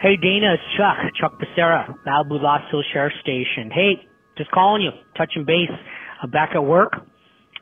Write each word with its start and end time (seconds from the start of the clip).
Hey, 0.00 0.16
Dana, 0.16 0.54
it's 0.54 0.62
Chuck, 0.76 0.96
Chuck 1.20 1.40
Becerra, 1.40 1.92
Malibu 2.06 2.40
Lost 2.40 2.70
Hill 2.70 2.84
Sheriff 2.92 3.12
Station. 3.20 3.68
Hey, 3.68 4.06
just 4.36 4.48
calling 4.52 4.82
you, 4.82 4.90
touching 5.16 5.44
base. 5.44 5.76
I'm 6.22 6.30
back 6.30 6.50
at 6.54 6.64
work. 6.64 6.92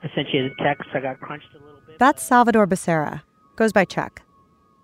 I 0.02 0.10
sent 0.14 0.28
you 0.34 0.44
a 0.44 0.62
text. 0.62 0.86
I 0.92 1.00
got 1.00 1.18
crunched 1.18 1.46
a 1.54 1.64
little 1.64 1.80
bit. 1.86 1.98
That's 1.98 2.22
Salvador 2.22 2.66
Becerra, 2.66 3.22
goes 3.56 3.72
by 3.72 3.86
Chuck. 3.86 4.20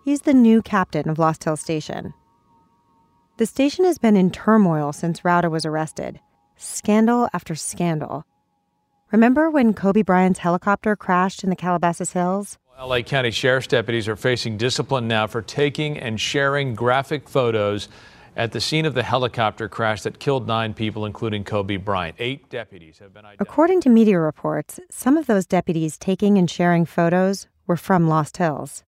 He's 0.03 0.23
the 0.23 0.33
new 0.33 0.63
captain 0.63 1.11
of 1.11 1.19
Lost 1.19 1.45
Hill 1.45 1.59
Station. 1.59 2.15
The 3.37 3.45
station 3.45 3.85
has 3.85 3.99
been 3.99 4.17
in 4.17 4.31
turmoil 4.31 4.95
since 4.95 5.21
Rauda 5.21 5.51
was 5.51 5.67
arrested. 5.67 6.21
Scandal 6.57 7.29
after 7.35 7.55
scandal. 7.55 8.25
Remember 9.11 9.51
when 9.51 9.75
Kobe 9.75 10.01
Bryant's 10.01 10.39
helicopter 10.39 10.97
crashed 10.97 11.45
in 11.45 11.51
the 11.51 11.57
Calabasas 11.57 12.15
Hills? 12.15 12.57
LA 12.81 13.03
County 13.03 13.31
Sheriff's 13.31 13.67
deputies 13.67 14.09
are 14.09 14.17
facing 14.17 14.57
discipline 14.57 15.07
now 15.07 15.27
for 15.27 15.43
taking 15.43 15.99
and 15.99 16.21
sharing 16.21 16.75
graphic 16.75 17.29
photos 17.29 17.89
at 18.35 18.53
the 18.53 18.61
scene 18.61 18.87
of 18.87 18.95
the 18.95 19.03
helicopter 19.03 19.69
crash 19.69 20.03
that 20.03 20.19
killed 20.19 20.47
nine 20.47 20.75
people, 20.75 21.05
including 21.05 21.45
Kobe 21.45 21.77
Bryant. 21.77 22.17
Eight 22.19 22.49
deputies 22.49 22.99
have 22.99 23.13
been 23.13 23.25
identified. 23.25 23.47
According 23.47 23.81
to 23.83 23.89
media 23.89 24.19
reports, 24.19 24.81
some 24.91 25.17
of 25.17 25.27
those 25.27 25.47
deputies 25.47 25.99
taking 25.99 26.39
and 26.39 26.51
sharing 26.51 26.85
photos 26.85 27.47
were 27.67 27.77
from 27.77 28.09
Lost 28.09 28.39
Hills. 28.39 28.85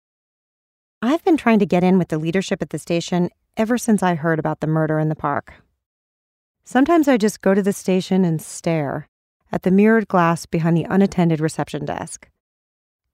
I've 1.03 1.25
been 1.25 1.37
trying 1.37 1.59
to 1.61 1.67
get 1.67 1.83
in 1.83 1.99
with 1.99 2.09
the 2.09 2.19
leadership 2.19 2.63
at 2.63 2.71
the 2.71 2.79
station 2.79 3.31
ever 3.57 3.79
since 3.79 4.03
I 4.03 4.15
heard 4.15 4.39
about 4.39 4.61
the 4.61 4.67
murder 4.67 4.99
in 4.99 5.09
the 5.09 5.17
park. 5.17 5.55
Sometimes 6.65 7.09
I 7.09 7.17
just 7.17 7.41
go 7.41 7.55
to 7.55 7.63
the 7.63 7.73
station 7.73 8.25
and 8.25 8.41
stare 8.41 9.09
at 9.51 9.63
the 9.63 9.71
mirrored 9.73 10.07
glass 10.07 10.47
behind 10.47 10.77
the 10.77 10.87
unattended 10.89 11.41
reception 11.41 11.85
desk. 11.85 12.30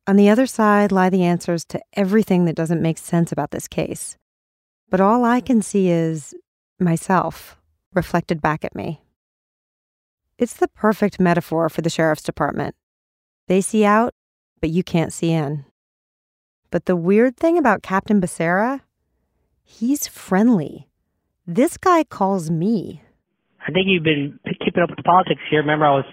On 0.09 0.15
the 0.15 0.29
other 0.29 0.47
side 0.47 0.93
lie 0.93 1.11
the 1.11 1.25
answers 1.25 1.65
to 1.67 1.81
everything 1.95 2.45
that 2.45 2.55
doesn't 2.55 2.81
make 2.81 2.99
sense 2.99 3.33
about 3.33 3.51
this 3.51 3.67
case. 3.67 4.17
But 4.89 5.01
all 5.01 5.25
I 5.25 5.41
can 5.41 5.63
see 5.63 5.91
is 5.91 6.33
myself 6.79 7.57
reflected 7.93 8.41
back 8.41 8.65
at 8.65 8.77
me. 8.77 9.03
It's 10.39 10.55
the 10.55 10.69
perfect 10.69 11.19
metaphor 11.19 11.69
for 11.69 11.81
the 11.81 11.91
sheriff's 11.91 12.23
department. 12.23 12.77
They 13.49 13.61
see 13.61 13.85
out, 13.85 14.15
but 14.61 14.71
you 14.71 14.85
can't 14.85 15.13
see 15.13 15.33
in. 15.33 15.65
But 16.71 16.85
the 16.85 16.95
weird 16.95 17.37
thing 17.37 17.59
about 17.59 17.83
Captain 17.83 18.21
Becerra, 18.21 18.83
he's 19.65 20.07
friendly. 20.07 20.89
This 21.47 21.79
guy 21.79 22.05
calls 22.05 22.51
me. 22.51 23.03
I 23.67 23.73
think 23.73 23.87
you've 23.87 24.05
been 24.05 24.39
keeping 24.65 24.83
up 24.83 24.91
with 24.91 24.99
the 24.99 25.03
politics 25.03 25.41
here. 25.51 25.61
Remember, 25.61 25.87
I 25.87 25.97
was 25.97 26.05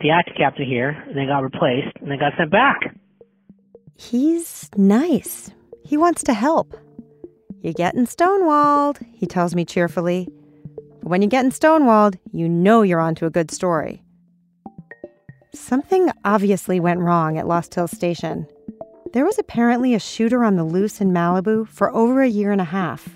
the 0.00 0.10
acting 0.10 0.34
captain 0.36 0.66
here, 0.66 0.90
and 0.90 1.16
then 1.16 1.28
got 1.28 1.40
replaced, 1.40 1.96
and 2.00 2.10
then 2.10 2.18
got 2.18 2.32
sent 2.36 2.50
back. 2.50 2.80
He's 3.96 4.70
nice. 4.76 5.50
He 5.84 5.96
wants 5.96 6.22
to 6.24 6.34
help. 6.34 6.76
You're 7.62 7.72
getting 7.72 8.06
stonewalled, 8.06 9.04
he 9.12 9.26
tells 9.26 9.54
me 9.54 9.64
cheerfully. 9.64 10.28
But 11.00 11.08
when 11.08 11.22
you're 11.22 11.28
getting 11.28 11.50
stonewalled, 11.50 12.18
you 12.32 12.48
know 12.48 12.82
you're 12.82 13.00
onto 13.00 13.26
a 13.26 13.30
good 13.30 13.50
story. 13.50 14.02
Something 15.54 16.10
obviously 16.24 16.78
went 16.80 17.00
wrong 17.00 17.38
at 17.38 17.48
Lost 17.48 17.74
Hills 17.74 17.90
Station. 17.90 18.46
There 19.12 19.24
was 19.24 19.38
apparently 19.38 19.94
a 19.94 19.98
shooter 19.98 20.44
on 20.44 20.56
the 20.56 20.64
loose 20.64 21.00
in 21.00 21.12
Malibu 21.12 21.66
for 21.66 21.94
over 21.94 22.20
a 22.22 22.28
year 22.28 22.52
and 22.52 22.60
a 22.60 22.64
half, 22.64 23.08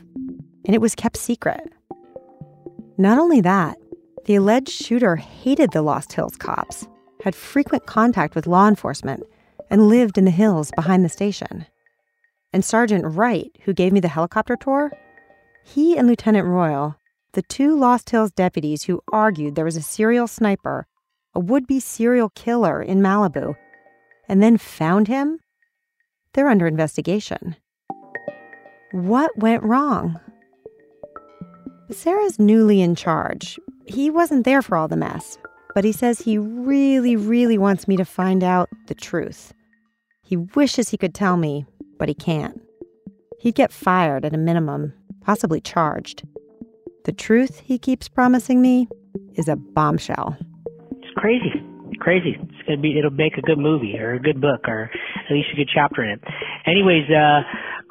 and 0.65 0.75
it 0.75 0.81
was 0.81 0.95
kept 0.95 1.19
secret. 1.19 1.61
Not 2.97 3.19
only 3.19 3.41
that, 3.43 3.77
the 4.25 4.37
alleged 4.37 4.71
shooter 4.71 5.17
hated 5.17 5.73
the 5.73 5.83
Lost 5.83 6.12
Hills 6.12 6.37
cops, 6.37 6.89
had 7.23 7.35
frequent 7.35 7.87
contact 7.87 8.35
with 8.35 8.47
law 8.47 8.67
enforcement, 8.69 9.23
and 9.70 9.88
lived 9.88 10.19
in 10.19 10.25
the 10.25 10.31
hills 10.31 10.70
behind 10.75 11.05
the 11.05 11.08
station. 11.08 11.67
And 12.52 12.64
Sergeant 12.64 13.05
Wright, 13.06 13.56
who 13.62 13.72
gave 13.72 13.93
me 13.93 14.00
the 14.00 14.08
helicopter 14.08 14.56
tour, 14.56 14.93
he 15.64 15.96
and 15.96 16.08
Lieutenant 16.08 16.46
Royal, 16.46 16.96
the 17.32 17.43
two 17.43 17.76
Lost 17.76 18.11
Hills 18.11 18.32
deputies 18.32 18.84
who 18.84 19.00
argued 19.12 19.55
there 19.55 19.64
was 19.64 19.76
a 19.76 19.82
serial 19.82 20.26
sniper, 20.26 20.87
a 21.34 21.40
would 21.40 21.67
be 21.67 21.78
serial 21.78 22.31
killer 22.31 22.82
in 22.82 23.00
Malibu, 23.00 23.55
and 24.28 24.43
then 24.43 24.58
found 24.58 25.06
him, 25.06 25.38
they're 26.34 26.49
under 26.49 26.66
investigation. 26.66 27.55
What 28.93 29.37
went 29.38 29.62
wrong? 29.62 30.19
Becerra's 31.87 32.38
newly 32.38 32.81
in 32.81 32.96
charge. 32.96 33.58
He 33.87 34.11
wasn't 34.11 34.44
there 34.44 34.62
for 34.62 34.76
all 34.76 34.88
the 34.88 34.96
mess, 34.96 35.38
but 35.75 35.84
he 35.84 35.93
says 35.93 36.20
he 36.20 36.38
really, 36.38 37.14
really 37.16 37.58
wants 37.58 37.87
me 37.87 37.96
to 37.96 38.05
find 38.05 38.43
out 38.43 38.69
the 38.88 38.94
truth. 38.94 39.52
He 40.31 40.37
wishes 40.37 40.91
he 40.91 40.97
could 40.97 41.12
tell 41.12 41.37
me, 41.37 41.67
but 41.99 42.09
he 42.09 42.15
can't. 42.15 42.62
He'd 43.41 43.56
get 43.56 43.73
fired 43.73 44.25
at 44.25 44.32
a 44.32 44.38
minimum, 44.38 44.93
possibly 45.23 45.61
charged. 45.61 46.23
The 47.05 47.11
truth 47.11 47.59
he 47.65 47.79
keeps 47.81 48.09
promising 48.09 48.62
me 48.62 48.87
is 49.35 49.49
a 49.49 49.56
bombshell. 49.56 50.37
It's 51.03 51.12
crazy. 51.17 51.50
Crazy. 51.99 52.37
It's 52.41 52.62
gonna 52.69 52.81
be 52.81 52.97
it'll 52.97 53.11
make 53.11 53.38
a 53.38 53.43
good 53.43 53.59
movie 53.59 53.99
or 53.99 54.15
a 54.15 54.21
good 54.21 54.41
book 54.41 54.69
or 54.69 54.85
at 54.85 55.32
least 55.32 55.49
a 55.53 55.56
good 55.56 55.69
chapter 55.75 56.05
in 56.05 56.11
it. 56.11 56.21
Anyways, 56.65 57.11
uh 57.11 57.41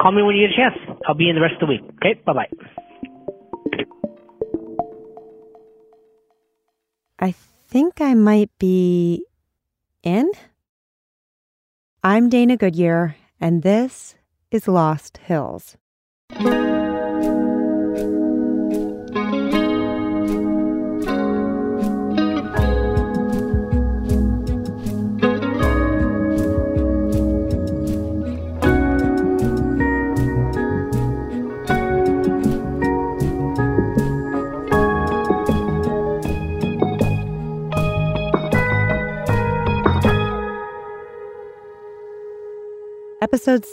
call 0.01 0.13
me 0.13 0.23
when 0.23 0.37
you 0.37 0.47
get 0.47 0.53
a 0.53 0.57
chance. 0.57 0.97
I'll 1.09 1.15
be 1.15 1.27
in 1.27 1.35
the 1.35 1.41
rest 1.41 1.55
of 1.61 1.67
the 1.67 1.73
week. 1.73 1.81
Okay, 1.95 2.21
bye 2.25 2.31
bye. 2.31 2.47
I 7.19 7.35
think 7.67 7.99
I 7.99 8.13
might 8.13 8.51
be 8.59 9.25
in. 10.03 10.31
I'm 12.01 12.29
Dana 12.29 12.55
Goodyear, 12.55 13.17
and 13.41 13.61
this 13.61 14.15
is 14.51 14.69
Lost 14.69 15.17
Hills. 15.17 15.75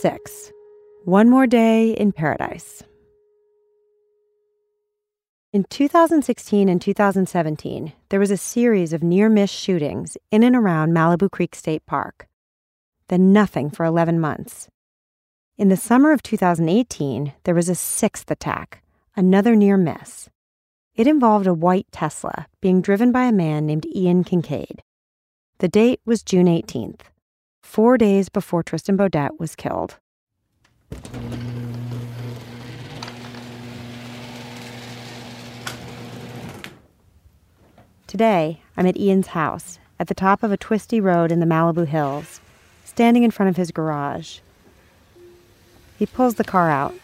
6 0.00 0.52
One 1.04 1.30
More 1.30 1.46
Day 1.46 1.92
in 1.92 2.12
Paradise. 2.12 2.82
In 5.54 5.64
2016 5.64 6.68
and 6.68 6.82
2017, 6.82 7.94
there 8.10 8.20
was 8.20 8.30
a 8.30 8.36
series 8.36 8.92
of 8.92 9.02
near 9.02 9.30
miss 9.30 9.50
shootings 9.50 10.18
in 10.30 10.42
and 10.42 10.54
around 10.54 10.92
Malibu 10.92 11.30
Creek 11.30 11.54
State 11.54 11.86
Park. 11.86 12.28
Then 13.08 13.32
nothing 13.32 13.70
for 13.70 13.86
11 13.86 14.20
months. 14.20 14.68
In 15.56 15.70
the 15.70 15.78
summer 15.78 16.12
of 16.12 16.22
2018, 16.22 17.32
there 17.44 17.54
was 17.54 17.70
a 17.70 17.74
sixth 17.74 18.30
attack, 18.30 18.82
another 19.16 19.56
near 19.56 19.78
miss. 19.78 20.28
It 20.94 21.06
involved 21.06 21.46
a 21.46 21.54
white 21.54 21.86
Tesla 21.90 22.48
being 22.60 22.82
driven 22.82 23.12
by 23.12 23.24
a 23.24 23.32
man 23.32 23.64
named 23.64 23.86
Ian 23.86 24.24
Kincaid. 24.24 24.82
The 25.58 25.68
date 25.68 26.00
was 26.04 26.22
June 26.22 26.48
18th 26.48 27.00
four 27.66 27.98
days 27.98 28.28
before 28.28 28.62
Tristan 28.62 28.96
Beaudette 28.96 29.38
was 29.38 29.56
killed. 29.56 29.96
Today, 38.06 38.62
I'm 38.76 38.86
at 38.86 38.96
Ian's 38.96 39.26
house 39.28 39.78
at 39.98 40.06
the 40.06 40.14
top 40.14 40.42
of 40.42 40.52
a 40.52 40.56
twisty 40.56 41.00
road 41.00 41.32
in 41.32 41.40
the 41.40 41.46
Malibu 41.46 41.86
Hills, 41.86 42.40
standing 42.84 43.24
in 43.24 43.32
front 43.32 43.50
of 43.50 43.56
his 43.56 43.72
garage. 43.72 44.38
He 45.98 46.06
pulls 46.06 46.36
the 46.36 46.44
car 46.44 46.70
out. 46.70 46.94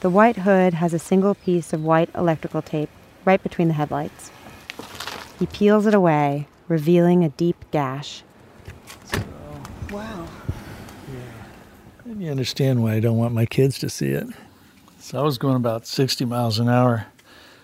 The 0.00 0.10
white 0.10 0.38
hood 0.38 0.74
has 0.74 0.92
a 0.92 0.98
single 0.98 1.36
piece 1.36 1.72
of 1.72 1.84
white 1.84 2.10
electrical 2.14 2.62
tape 2.62 2.90
right 3.24 3.42
between 3.42 3.68
the 3.68 3.74
headlights. 3.74 4.32
He 5.38 5.46
peels 5.46 5.86
it 5.86 5.94
away, 5.94 6.48
revealing 6.68 7.24
a 7.24 7.30
deep 7.30 7.64
gash. 7.70 8.22
Wow. 9.90 10.28
Yeah. 11.12 12.10
And 12.10 12.22
you 12.22 12.30
understand 12.30 12.82
why 12.82 12.94
I 12.94 13.00
don't 13.00 13.16
want 13.16 13.34
my 13.34 13.46
kids 13.46 13.78
to 13.80 13.90
see 13.90 14.10
it. 14.10 14.26
So 14.98 15.18
I 15.18 15.22
was 15.22 15.38
going 15.38 15.56
about 15.56 15.86
60 15.86 16.24
miles 16.24 16.58
an 16.58 16.68
hour, 16.68 17.06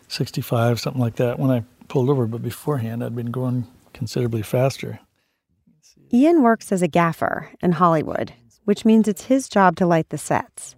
65, 0.09 0.81
something 0.81 1.01
like 1.01 1.17
that, 1.17 1.39
when 1.39 1.51
I 1.51 1.65
pulled 1.89 2.11
over. 2.11 2.27
But 2.27 2.43
beforehand, 2.43 3.05
I'd 3.05 3.15
been 3.15 3.31
going 3.31 3.67
considerably 3.93 4.43
faster. 4.43 4.99
Ian 6.13 6.43
works 6.43 6.73
as 6.73 6.83
a 6.83 6.89
gaffer 6.89 7.51
in 7.61 7.73
Hollywood, 7.73 8.33
which 8.65 8.85
means 8.85 9.07
it's 9.07 9.25
his 9.25 9.49
job 9.49 9.77
to 9.77 9.87
light 9.87 10.09
the 10.09 10.19
sets. 10.19 10.77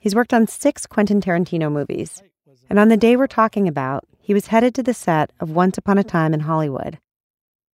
He's 0.00 0.14
worked 0.14 0.32
on 0.32 0.46
six 0.46 0.86
Quentin 0.86 1.20
Tarantino 1.20 1.70
movies. 1.72 2.22
And 2.70 2.78
on 2.78 2.88
the 2.88 2.96
day 2.96 3.16
we're 3.16 3.26
talking 3.26 3.66
about, 3.66 4.04
he 4.20 4.34
was 4.34 4.48
headed 4.48 4.74
to 4.74 4.82
the 4.82 4.94
set 4.94 5.32
of 5.40 5.50
Once 5.50 5.78
Upon 5.78 5.96
a 5.96 6.04
Time 6.04 6.34
in 6.34 6.40
Hollywood. 6.40 6.98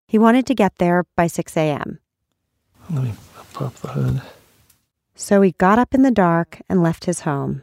He 0.07 0.19
wanted 0.19 0.47
to 0.47 0.55
get 0.55 0.77
there 0.77 1.05
by 1.17 1.27
6 1.27 1.57
a.m. 1.57 1.99
Let 2.91 3.05
me 3.05 3.13
pop 3.53 3.75
the 3.77 3.89
hood. 3.89 4.23
So 5.15 5.43
he 5.43 5.53
got 5.53 5.79
up 5.79 5.95
in 5.95 6.03
the 6.03 6.11
dark 6.11 6.61
and 6.69 6.83
left 6.83 7.05
his 7.05 7.21
home. 7.21 7.63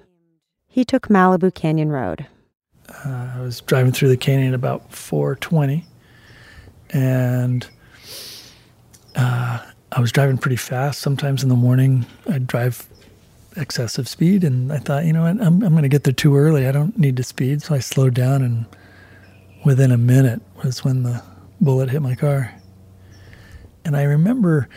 He 0.67 0.85
took 0.85 1.09
Malibu 1.09 1.53
Canyon 1.53 1.89
Road. 1.89 2.27
Uh, 2.89 3.33
I 3.35 3.41
was 3.41 3.61
driving 3.61 3.91
through 3.91 4.09
the 4.09 4.17
canyon 4.17 4.53
about 4.53 4.93
420, 4.93 5.85
and 6.91 7.67
uh, 9.15 9.59
I 9.91 9.99
was 9.99 10.11
driving 10.11 10.37
pretty 10.37 10.55
fast. 10.55 11.01
Sometimes 11.01 11.43
in 11.43 11.49
the 11.49 11.55
morning, 11.55 12.05
I'd 12.29 12.47
drive 12.47 12.85
excessive 13.57 14.07
speed, 14.07 14.43
and 14.43 14.71
I 14.71 14.77
thought, 14.77 15.05
you 15.05 15.13
know 15.13 15.23
what, 15.23 15.41
I'm, 15.41 15.61
I'm 15.61 15.71
going 15.71 15.83
to 15.83 15.89
get 15.89 16.03
there 16.03 16.13
too 16.13 16.35
early. 16.35 16.67
I 16.67 16.71
don't 16.71 16.97
need 16.97 17.17
to 17.17 17.23
speed. 17.23 17.61
So 17.61 17.75
I 17.75 17.79
slowed 17.79 18.13
down, 18.13 18.41
and 18.41 18.65
within 19.65 19.91
a 19.91 19.97
minute 19.97 20.41
was 20.63 20.83
when 20.83 21.03
the 21.03 21.21
bullet 21.59 21.89
hit 21.89 22.01
my 22.01 22.15
car. 22.15 22.53
And 23.83 23.97
I 23.97 24.03
remember 24.03 24.69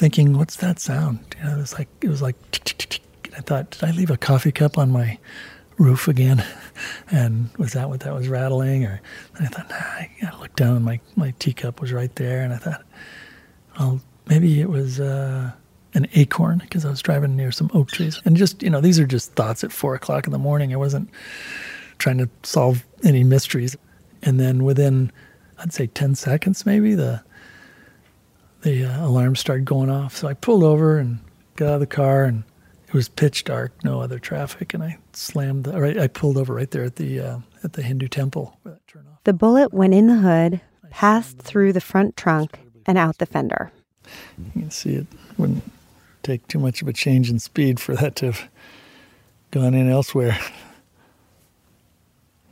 thinking, 0.00 0.36
"What's 0.38 0.56
that 0.56 0.80
sound?" 0.80 1.18
You 1.38 1.44
know, 1.44 1.56
it 1.56 1.58
was 1.58 1.74
like 1.74 1.88
it 2.00 2.08
was 2.08 2.22
like. 2.22 2.36
I 3.36 3.42
thought, 3.42 3.70
did 3.70 3.84
I 3.84 3.92
leave 3.92 4.10
a 4.10 4.16
coffee 4.16 4.50
cup 4.50 4.76
on 4.76 4.90
my 4.90 5.18
roof 5.78 6.08
again? 6.08 6.44
And 7.10 7.50
was 7.58 7.74
that 7.74 7.90
what 7.90 8.00
that 8.00 8.14
was 8.14 8.26
rattling? 8.26 8.86
Or 8.86 9.02
I 9.38 9.46
thought, 9.46 9.68
nah, 9.68 9.76
I 9.76 10.10
gotta 10.22 10.38
look 10.38 10.56
down. 10.56 10.76
And 10.76 10.84
my 10.84 10.98
my 11.14 11.34
teacup 11.38 11.78
was 11.78 11.92
right 11.92 12.14
there, 12.16 12.40
and 12.40 12.54
I 12.54 12.56
thought, 12.56 12.82
well, 13.78 14.00
maybe 14.26 14.60
it 14.62 14.70
was. 14.70 14.98
Uh, 14.98 15.52
an 15.94 16.06
acorn 16.14 16.58
because 16.58 16.84
I 16.84 16.90
was 16.90 17.02
driving 17.02 17.36
near 17.36 17.50
some 17.50 17.70
oak 17.74 17.90
trees. 17.90 18.20
And 18.24 18.36
just, 18.36 18.62
you 18.62 18.70
know, 18.70 18.80
these 18.80 18.98
are 19.00 19.06
just 19.06 19.32
thoughts 19.32 19.64
at 19.64 19.72
four 19.72 19.94
o'clock 19.94 20.26
in 20.26 20.32
the 20.32 20.38
morning. 20.38 20.72
I 20.72 20.76
wasn't 20.76 21.10
trying 21.98 22.18
to 22.18 22.28
solve 22.42 22.84
any 23.02 23.24
mysteries. 23.24 23.76
And 24.22 24.38
then 24.38 24.64
within, 24.64 25.10
I'd 25.58 25.72
say 25.72 25.86
10 25.88 26.14
seconds 26.14 26.64
maybe, 26.64 26.94
the 26.94 27.22
the 28.62 28.84
uh, 28.84 29.06
alarm 29.06 29.36
started 29.36 29.64
going 29.64 29.90
off. 29.90 30.16
So 30.16 30.28
I 30.28 30.34
pulled 30.34 30.62
over 30.62 30.98
and 30.98 31.18
got 31.56 31.68
out 31.68 31.74
of 31.74 31.80
the 31.80 31.86
car, 31.86 32.24
and 32.24 32.44
it 32.88 32.94
was 32.94 33.08
pitch 33.08 33.44
dark, 33.44 33.72
no 33.84 34.00
other 34.00 34.18
traffic, 34.18 34.74
and 34.74 34.82
I 34.82 34.98
slammed. 35.12 35.64
The, 35.64 35.80
right, 35.80 35.98
I 35.98 36.08
pulled 36.08 36.36
over 36.36 36.54
right 36.54 36.70
there 36.70 36.84
at 36.84 36.96
the 36.96 37.20
uh, 37.20 37.38
at 37.64 37.74
the 37.74 37.82
Hindu 37.82 38.08
temple. 38.08 38.58
The 39.24 39.32
bullet 39.32 39.72
went 39.72 39.94
in 39.94 40.06
the 40.06 40.16
hood, 40.16 40.60
passed 40.90 41.38
through 41.38 41.72
the 41.72 41.80
front 41.80 42.16
trunk, 42.16 42.58
and 42.86 42.98
out 42.98 43.18
the 43.18 43.26
fender. 43.26 43.70
You 44.54 44.62
can 44.62 44.70
see 44.70 44.94
it 44.94 45.06
wouldn't 45.38 45.62
take 46.22 46.46
too 46.48 46.58
much 46.58 46.82
of 46.82 46.88
a 46.88 46.92
change 46.92 47.30
in 47.30 47.38
speed 47.38 47.78
for 47.80 47.94
that 47.94 48.16
to 48.16 48.26
have 48.26 48.48
gone 49.50 49.74
in 49.74 49.88
elsewhere. 49.88 50.38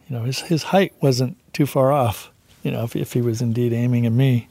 You 0.08 0.16
know, 0.16 0.24
his 0.24 0.40
his 0.40 0.62
height 0.64 0.92
wasn't 1.02 1.36
too 1.52 1.66
far 1.66 1.92
off. 1.92 2.30
You 2.62 2.70
know, 2.70 2.84
if 2.84 2.96
if 2.96 3.12
he 3.12 3.20
was 3.20 3.42
indeed 3.42 3.72
aiming 3.72 4.06
at 4.06 4.12
me. 4.12 4.48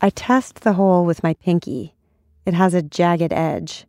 I 0.00 0.10
test 0.10 0.60
the 0.60 0.74
hole 0.74 1.04
with 1.04 1.22
my 1.22 1.34
pinky. 1.34 1.94
It 2.44 2.54
has 2.54 2.74
a 2.74 2.82
jagged 2.82 3.32
edge. 3.32 3.86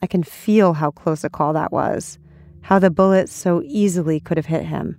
I 0.00 0.06
can 0.06 0.22
feel 0.22 0.74
how 0.74 0.90
close 0.90 1.24
a 1.24 1.30
call 1.30 1.52
that 1.54 1.72
was, 1.72 2.18
how 2.62 2.78
the 2.78 2.90
bullet 2.90 3.28
so 3.28 3.62
easily 3.64 4.20
could 4.20 4.36
have 4.36 4.46
hit 4.46 4.64
him. 4.64 4.96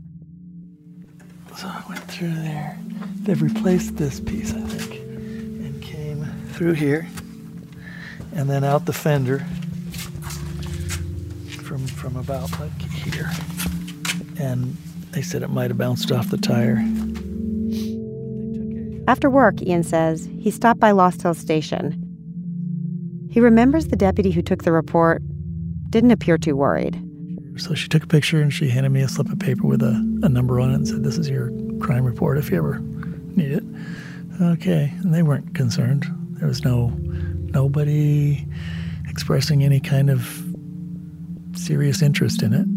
So 1.55 1.67
I 1.67 1.83
went 1.87 2.03
through 2.03 2.33
there. 2.33 2.77
They've 3.21 3.41
replaced 3.41 3.97
this 3.97 4.19
piece, 4.19 4.53
I 4.53 4.61
think, 4.61 5.01
and 5.01 5.81
came 5.81 6.25
through 6.51 6.73
here 6.73 7.07
and 8.33 8.49
then 8.49 8.63
out 8.63 8.85
the 8.85 8.93
fender 8.93 9.39
from 11.63 11.87
from 11.87 12.15
about 12.15 12.51
like 12.59 12.81
here. 12.81 13.31
And 14.39 14.77
they 15.11 15.21
said 15.21 15.41
it 15.41 15.49
might 15.49 15.71
have 15.71 15.77
bounced 15.77 16.11
off 16.11 16.29
the 16.29 16.37
tire. 16.37 16.77
After 19.07 19.29
work, 19.29 19.61
Ian 19.61 19.83
says, 19.83 20.29
he 20.37 20.51
stopped 20.51 20.81
by 20.81 20.91
Lost 20.91 21.21
Hill 21.21 21.33
Station. 21.33 22.03
He 23.31 23.39
remembers 23.39 23.87
the 23.87 23.95
deputy 23.95 24.31
who 24.31 24.41
took 24.41 24.63
the 24.63 24.71
report 24.73 25.21
didn't 25.89 26.11
appear 26.11 26.37
too 26.37 26.57
worried. 26.57 27.01
So 27.55 27.73
she 27.73 27.87
took 27.87 28.03
a 28.03 28.07
picture 28.07 28.41
and 28.41 28.53
she 28.53 28.69
handed 28.69 28.89
me 28.89 29.01
a 29.01 29.07
slip 29.07 29.31
of 29.31 29.39
paper 29.39 29.65
with 29.65 29.81
a, 29.81 29.93
a 30.23 30.29
number 30.29 30.59
on 30.59 30.71
it 30.71 30.75
and 30.75 30.87
said, 30.87 31.03
This 31.03 31.17
is 31.17 31.29
your 31.29 31.51
crime 31.79 32.03
report 32.03 32.37
if 32.37 32.51
you 32.51 32.57
ever 32.57 32.79
need 33.35 33.51
it. 33.51 33.63
Okay. 34.41 34.93
And 34.97 35.13
they 35.13 35.23
weren't 35.23 35.55
concerned. 35.55 36.05
There 36.39 36.47
was 36.47 36.63
no 36.63 36.89
nobody 36.97 38.45
expressing 39.07 39.63
any 39.63 39.79
kind 39.79 40.09
of 40.09 40.45
serious 41.53 42.01
interest 42.01 42.43
in 42.43 42.53
it. 42.53 42.67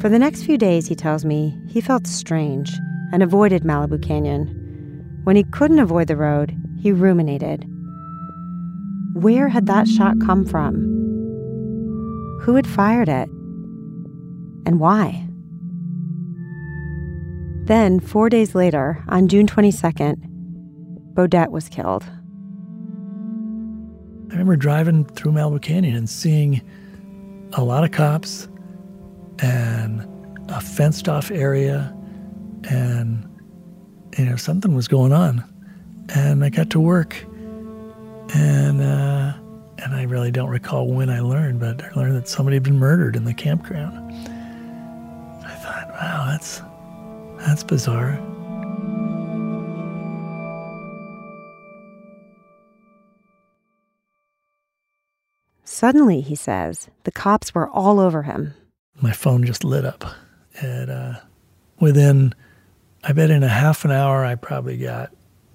For 0.00 0.08
the 0.08 0.18
next 0.18 0.44
few 0.44 0.56
days, 0.56 0.86
he 0.86 0.94
tells 0.94 1.26
me, 1.26 1.54
he 1.68 1.82
felt 1.82 2.06
strange 2.06 2.72
and 3.12 3.22
avoided 3.22 3.64
Malibu 3.64 4.02
Canyon. 4.02 5.20
When 5.24 5.36
he 5.36 5.44
couldn't 5.44 5.78
avoid 5.78 6.08
the 6.08 6.16
road, 6.16 6.56
he 6.80 6.90
ruminated. 6.90 7.66
Where 9.12 9.48
had 9.48 9.66
that 9.66 9.86
shot 9.86 10.18
come 10.18 10.46
from? 10.46 10.86
Who 12.40 12.54
had 12.54 12.66
fired 12.66 13.10
it? 13.10 13.28
And 14.64 14.80
why? 14.80 15.28
Then, 17.66 18.00
four 18.00 18.30
days 18.30 18.54
later, 18.54 19.04
on 19.08 19.28
June 19.28 19.46
22nd, 19.46 20.16
Beaudette 21.12 21.50
was 21.50 21.68
killed. 21.68 22.04
I 24.30 24.32
remember 24.32 24.56
driving 24.56 25.04
through 25.04 25.32
Malibu 25.32 25.60
Canyon 25.60 25.94
and 25.94 26.08
seeing 26.08 26.62
a 27.52 27.62
lot 27.62 27.84
of 27.84 27.90
cops 27.90 28.48
and 29.42 30.06
a 30.50 30.60
fenced 30.60 31.08
off 31.08 31.30
area 31.30 31.94
and 32.64 33.26
you 34.18 34.24
know 34.24 34.36
something 34.36 34.74
was 34.74 34.88
going 34.88 35.12
on. 35.12 35.44
And 36.14 36.44
i 36.44 36.48
got 36.48 36.70
to 36.70 36.80
work. 36.80 37.24
And 38.34 38.80
uh, 38.80 39.32
and 39.78 39.94
i 39.94 40.02
really 40.02 40.30
don't 40.30 40.50
recall 40.50 40.86
when 40.86 41.08
i 41.08 41.20
learned 41.20 41.58
but 41.58 41.82
i 41.82 41.90
learned 41.94 42.16
that 42.16 42.28
somebody 42.28 42.56
had 42.56 42.62
been 42.62 42.78
murdered 42.78 43.16
in 43.16 43.24
the 43.24 43.34
campground. 43.34 43.96
I 45.44 45.54
thought 45.54 45.88
wow 45.90 46.26
that's 46.28 46.62
that's 47.38 47.64
bizarre. 47.64 48.20
Suddenly, 55.64 56.20
he 56.20 56.34
says, 56.34 56.90
the 57.04 57.10
cops 57.10 57.54
were 57.54 57.66
all 57.66 58.00
over 58.00 58.24
him. 58.24 58.52
My 59.00 59.12
phone 59.12 59.44
just 59.44 59.64
lit 59.64 59.84
up. 59.84 60.04
And 60.60 60.90
uh, 60.90 61.14
within, 61.78 62.34
I 63.04 63.12
bet 63.12 63.30
in 63.30 63.42
a 63.42 63.48
half 63.48 63.84
an 63.84 63.90
hour, 63.90 64.24
I 64.24 64.34
probably 64.34 64.76
got 64.76 65.10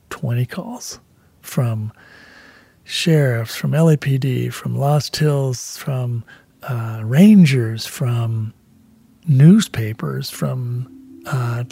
20 0.09 0.45
calls 0.45 0.99
from 1.41 1.91
sheriffs, 2.83 3.55
from 3.55 3.71
LAPD, 3.71 4.51
from 4.51 4.77
Lost 4.77 5.15
Hills, 5.15 5.77
from 5.77 6.23
uh, 6.63 7.01
rangers, 7.03 7.85
from 7.85 8.53
newspapers, 9.27 10.29
from 10.29 11.21
uh, 11.25 11.63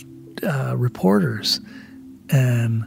uh, 0.43 0.75
reporters. 0.77 1.59
And 2.29 2.83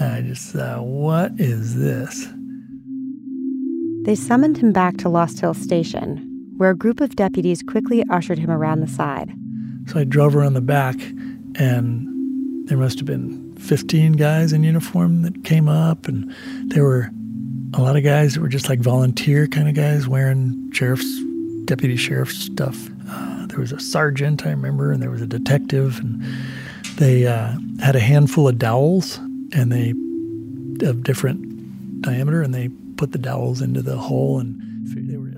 I 0.00 0.22
just 0.22 0.52
thought, 0.52 0.84
what 0.84 1.32
is 1.38 1.76
this? 1.76 2.26
They 4.04 4.14
summoned 4.14 4.58
him 4.58 4.72
back 4.72 4.96
to 4.98 5.08
Lost 5.08 5.40
Hills 5.40 5.58
Station, 5.58 6.33
where 6.56 6.70
a 6.70 6.76
group 6.76 7.00
of 7.00 7.16
deputies 7.16 7.62
quickly 7.62 8.04
ushered 8.10 8.38
him 8.38 8.50
around 8.50 8.80
the 8.80 8.88
side. 8.88 9.32
So 9.86 10.00
I 10.00 10.04
drove 10.04 10.34
around 10.34 10.54
the 10.54 10.60
back, 10.60 10.96
and 11.56 12.68
there 12.68 12.78
must 12.78 12.98
have 12.98 13.06
been 13.06 13.54
15 13.56 14.12
guys 14.12 14.52
in 14.52 14.62
uniform 14.64 15.22
that 15.22 15.44
came 15.44 15.68
up, 15.68 16.08
and 16.08 16.32
there 16.66 16.84
were 16.84 17.10
a 17.74 17.82
lot 17.82 17.96
of 17.96 18.04
guys 18.04 18.34
that 18.34 18.40
were 18.40 18.48
just 18.48 18.68
like 18.68 18.80
volunteer 18.80 19.46
kind 19.46 19.68
of 19.68 19.74
guys 19.74 20.08
wearing 20.08 20.70
sheriff's, 20.72 21.22
deputy 21.64 21.96
sheriff's 21.96 22.38
stuff. 22.38 22.88
Uh, 23.08 23.46
there 23.46 23.58
was 23.58 23.72
a 23.72 23.80
sergeant, 23.80 24.46
I 24.46 24.50
remember, 24.50 24.92
and 24.92 25.02
there 25.02 25.10
was 25.10 25.22
a 25.22 25.26
detective, 25.26 25.98
and 25.98 26.24
they 26.96 27.26
uh, 27.26 27.56
had 27.80 27.96
a 27.96 28.00
handful 28.00 28.48
of 28.48 28.58
dowels, 28.58 29.18
and 29.52 29.70
they 29.70 29.94
of 30.86 31.02
different 31.02 32.02
diameter, 32.02 32.42
and 32.42 32.54
they 32.54 32.68
put 32.96 33.12
the 33.12 33.18
dowels 33.18 33.60
into 33.60 33.82
the 33.82 33.96
hole 33.96 34.38
and 34.38 34.60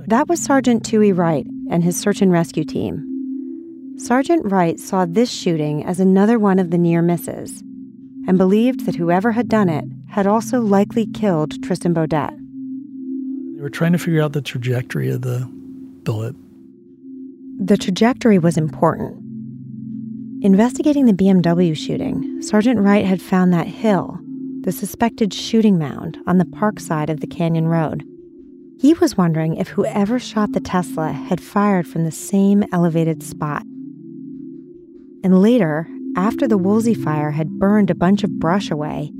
that 0.08 0.28
was 0.28 0.42
Sergeant 0.42 0.84
Tui 0.84 1.12
Wright 1.12 1.46
and 1.70 1.82
his 1.82 1.98
search 1.98 2.22
and 2.22 2.30
rescue 2.30 2.64
team. 2.64 3.94
Sergeant 3.98 4.50
Wright 4.50 4.78
saw 4.78 5.06
this 5.06 5.30
shooting 5.30 5.84
as 5.84 5.98
another 5.98 6.38
one 6.38 6.58
of 6.58 6.70
the 6.70 6.78
near 6.78 7.02
misses 7.02 7.62
and 8.28 8.38
believed 8.38 8.86
that 8.86 8.96
whoever 8.96 9.32
had 9.32 9.48
done 9.48 9.68
it 9.68 9.84
had 10.08 10.26
also 10.26 10.60
likely 10.60 11.06
killed 11.06 11.62
Tristan 11.62 11.94
Beaudette. 11.94 12.36
They 13.56 13.62
were 13.62 13.70
trying 13.70 13.92
to 13.92 13.98
figure 13.98 14.22
out 14.22 14.32
the 14.32 14.42
trajectory 14.42 15.10
of 15.10 15.22
the 15.22 15.48
bullet. 16.02 16.36
The 17.58 17.76
trajectory 17.76 18.38
was 18.38 18.56
important. 18.56 19.22
Investigating 20.42 21.06
the 21.06 21.12
BMW 21.12 21.76
shooting, 21.76 22.42
Sergeant 22.42 22.78
Wright 22.80 23.06
had 23.06 23.22
found 23.22 23.52
that 23.52 23.66
hill 23.66 24.20
the 24.60 24.72
suspected 24.72 25.32
shooting 25.32 25.78
mound 25.78 26.18
on 26.26 26.38
the 26.38 26.44
park 26.44 26.80
side 26.80 27.08
of 27.08 27.20
the 27.20 27.26
canyon 27.26 27.68
road. 27.68 28.04
He 28.78 28.92
was 28.95 29.16
wondering 29.16 29.56
if 29.56 29.68
whoever 29.68 30.18
shot 30.18 30.52
the 30.52 30.61
Tesla 30.61 31.11
had 31.12 31.40
fired 31.40 31.87
from 31.87 32.04
the 32.04 32.12
same 32.12 32.64
elevated 32.73 33.23
spot. 33.23 33.62
And 35.25 35.40
later, 35.40 35.88
after 36.16 36.47
the 36.47 36.59
Woolsey 36.59 36.95
fire 36.95 37.30
had 37.30 37.59
burned 37.59 37.90
a 37.90 37.95
bunch 37.95 38.23
of 38.23 38.38
brush 38.38 38.71
away, 38.71 39.12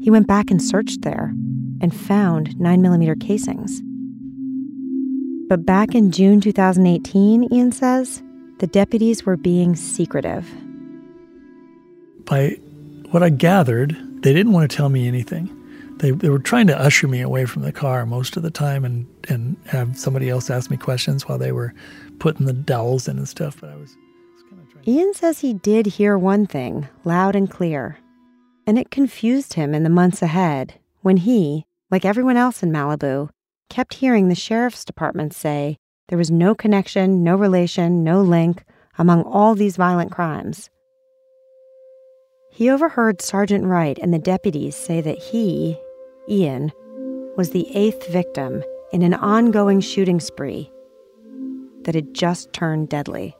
he 0.00 0.10
went 0.10 0.26
back 0.26 0.50
and 0.50 0.60
searched 0.60 1.02
there 1.02 1.32
and 1.80 1.94
found 1.94 2.56
9mm 2.56 3.20
casings. 3.20 3.80
But 5.48 5.64
back 5.64 5.94
in 5.94 6.10
June 6.10 6.40
2018, 6.40 7.52
Ian 7.52 7.72
says, 7.72 8.22
the 8.58 8.66
deputies 8.66 9.24
were 9.24 9.36
being 9.36 9.74
secretive. 9.74 10.46
By 12.24 12.58
what 13.10 13.22
I 13.22 13.30
gathered, 13.30 13.96
they 14.22 14.32
didn't 14.32 14.52
want 14.52 14.70
to 14.70 14.76
tell 14.76 14.88
me 14.88 15.08
anything. 15.08 15.48
They, 16.00 16.12
they 16.12 16.30
were 16.30 16.38
trying 16.38 16.66
to 16.68 16.78
usher 16.78 17.06
me 17.06 17.20
away 17.20 17.44
from 17.44 17.60
the 17.60 17.72
car 17.72 18.06
most 18.06 18.36
of 18.36 18.42
the 18.42 18.50
time 18.50 18.86
and, 18.86 19.06
and 19.28 19.56
have 19.66 19.98
somebody 19.98 20.30
else 20.30 20.48
ask 20.48 20.70
me 20.70 20.78
questions 20.78 21.28
while 21.28 21.36
they 21.36 21.52
were 21.52 21.74
putting 22.18 22.46
the 22.46 22.54
dowels 22.54 23.06
in 23.06 23.18
and 23.18 23.28
stuff. 23.28 23.60
But 23.60 23.70
I 23.70 23.76
was, 23.76 23.90
was 23.90 24.42
kind 24.48 24.62
of. 24.62 24.88
Ian 24.88 25.12
says 25.12 25.40
he 25.40 25.52
did 25.52 25.86
hear 25.86 26.16
one 26.16 26.46
thing 26.46 26.88
loud 27.04 27.36
and 27.36 27.50
clear, 27.50 27.98
and 28.66 28.78
it 28.78 28.90
confused 28.90 29.54
him 29.54 29.74
in 29.74 29.82
the 29.82 29.90
months 29.90 30.22
ahead 30.22 30.80
when 31.02 31.18
he, 31.18 31.66
like 31.90 32.06
everyone 32.06 32.38
else 32.38 32.62
in 32.62 32.72
Malibu, 32.72 33.28
kept 33.68 33.94
hearing 33.94 34.28
the 34.28 34.34
sheriff's 34.34 34.86
department 34.86 35.34
say 35.34 35.76
there 36.08 36.18
was 36.18 36.30
no 36.30 36.54
connection, 36.54 37.22
no 37.22 37.36
relation, 37.36 38.02
no 38.02 38.22
link 38.22 38.64
among 38.98 39.22
all 39.24 39.54
these 39.54 39.76
violent 39.76 40.12
crimes. 40.12 40.70
He 42.50 42.70
overheard 42.70 43.20
Sergeant 43.20 43.64
Wright 43.64 43.98
and 44.00 44.12
the 44.12 44.18
deputies 44.18 44.74
say 44.76 45.00
that 45.02 45.18
he, 45.18 45.78
Ian, 46.30 46.72
was 47.36 47.50
the 47.50 47.66
eighth 47.74 48.08
victim 48.08 48.62
in 48.92 49.02
an 49.02 49.14
ongoing 49.14 49.80
shooting 49.80 50.20
spree 50.20 50.70
that 51.82 51.94
had 51.94 52.14
just 52.14 52.52
turned 52.52 52.88
deadly. 52.88 53.34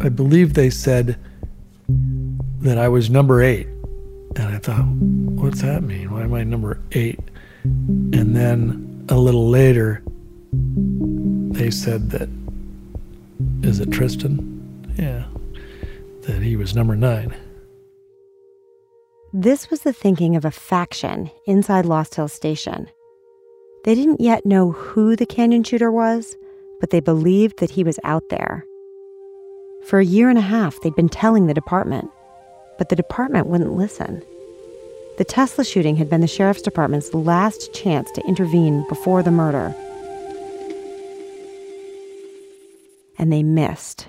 I 0.00 0.08
believe 0.08 0.54
they 0.54 0.70
said 0.70 1.18
that 2.60 2.78
I 2.78 2.88
was 2.88 3.10
number 3.10 3.42
eight. 3.42 3.66
And 4.36 4.48
I 4.48 4.58
thought, 4.58 4.84
what's 4.84 5.62
that 5.62 5.82
mean? 5.82 6.10
Why 6.10 6.22
am 6.22 6.34
I 6.34 6.44
number 6.44 6.80
eight? 6.92 7.20
And 7.62 8.34
then 8.34 9.06
a 9.08 9.16
little 9.16 9.48
later, 9.48 10.02
they 10.52 11.70
said 11.70 12.10
that 12.10 12.28
is 13.62 13.80
it 13.80 13.90
Tristan? 13.90 14.92
Yeah. 14.98 15.24
That 16.26 16.42
he 16.42 16.56
was 16.56 16.74
number 16.74 16.96
nine. 16.96 17.34
This 19.32 19.70
was 19.70 19.82
the 19.82 19.92
thinking 19.92 20.36
of 20.36 20.44
a 20.44 20.50
faction 20.50 21.30
inside 21.46 21.86
Lost 21.86 22.14
Hill 22.14 22.28
Station. 22.28 22.88
They 23.84 23.94
didn't 23.94 24.20
yet 24.20 24.46
know 24.46 24.72
who 24.72 25.16
the 25.16 25.26
canyon 25.26 25.64
shooter 25.64 25.90
was, 25.90 26.36
but 26.80 26.90
they 26.90 27.00
believed 27.00 27.58
that 27.58 27.70
he 27.70 27.84
was 27.84 27.98
out 28.04 28.28
there. 28.30 28.64
For 29.84 29.98
a 29.98 30.04
year 30.04 30.30
and 30.30 30.38
a 30.38 30.42
half, 30.42 30.80
they'd 30.80 30.94
been 30.94 31.08
telling 31.08 31.46
the 31.46 31.54
department, 31.54 32.10
but 32.78 32.88
the 32.88 32.96
department 32.96 33.48
wouldn't 33.48 33.72
listen. 33.72 34.22
The 35.18 35.24
Tesla 35.24 35.64
shooting 35.64 35.96
had 35.96 36.08
been 36.08 36.22
the 36.22 36.26
sheriff's 36.26 36.62
department's 36.62 37.12
last 37.12 37.72
chance 37.74 38.10
to 38.12 38.26
intervene 38.26 38.86
before 38.88 39.22
the 39.22 39.30
murder. 39.30 39.74
and 43.18 43.32
they 43.32 43.42
missed. 43.42 44.08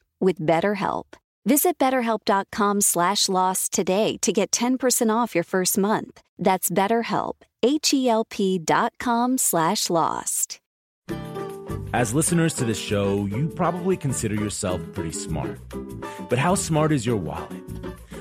with 0.21 0.39
BetterHelp. 0.39 1.05
Visit 1.45 1.77
betterhelp.com 1.79 2.81
slash 2.81 3.27
lost 3.27 3.73
today 3.73 4.17
to 4.21 4.31
get 4.31 4.51
10% 4.51 5.09
off 5.13 5.33
your 5.33 5.43
first 5.43 5.77
month. 5.77 6.21
That's 6.37 6.69
betterhelp, 6.69 7.33
H-E-L-P 7.63 8.59
dot 8.59 8.93
com 8.99 9.37
slash 9.37 9.89
lost. 9.89 10.59
As 11.93 12.13
listeners 12.13 12.53
to 12.53 12.63
this 12.63 12.79
show, 12.79 13.25
you 13.25 13.49
probably 13.49 13.97
consider 13.97 14.35
yourself 14.35 14.79
pretty 14.93 15.11
smart. 15.11 15.59
But 16.29 16.39
how 16.39 16.55
smart 16.55 16.93
is 16.93 17.05
your 17.05 17.17
wallet? 17.17 17.63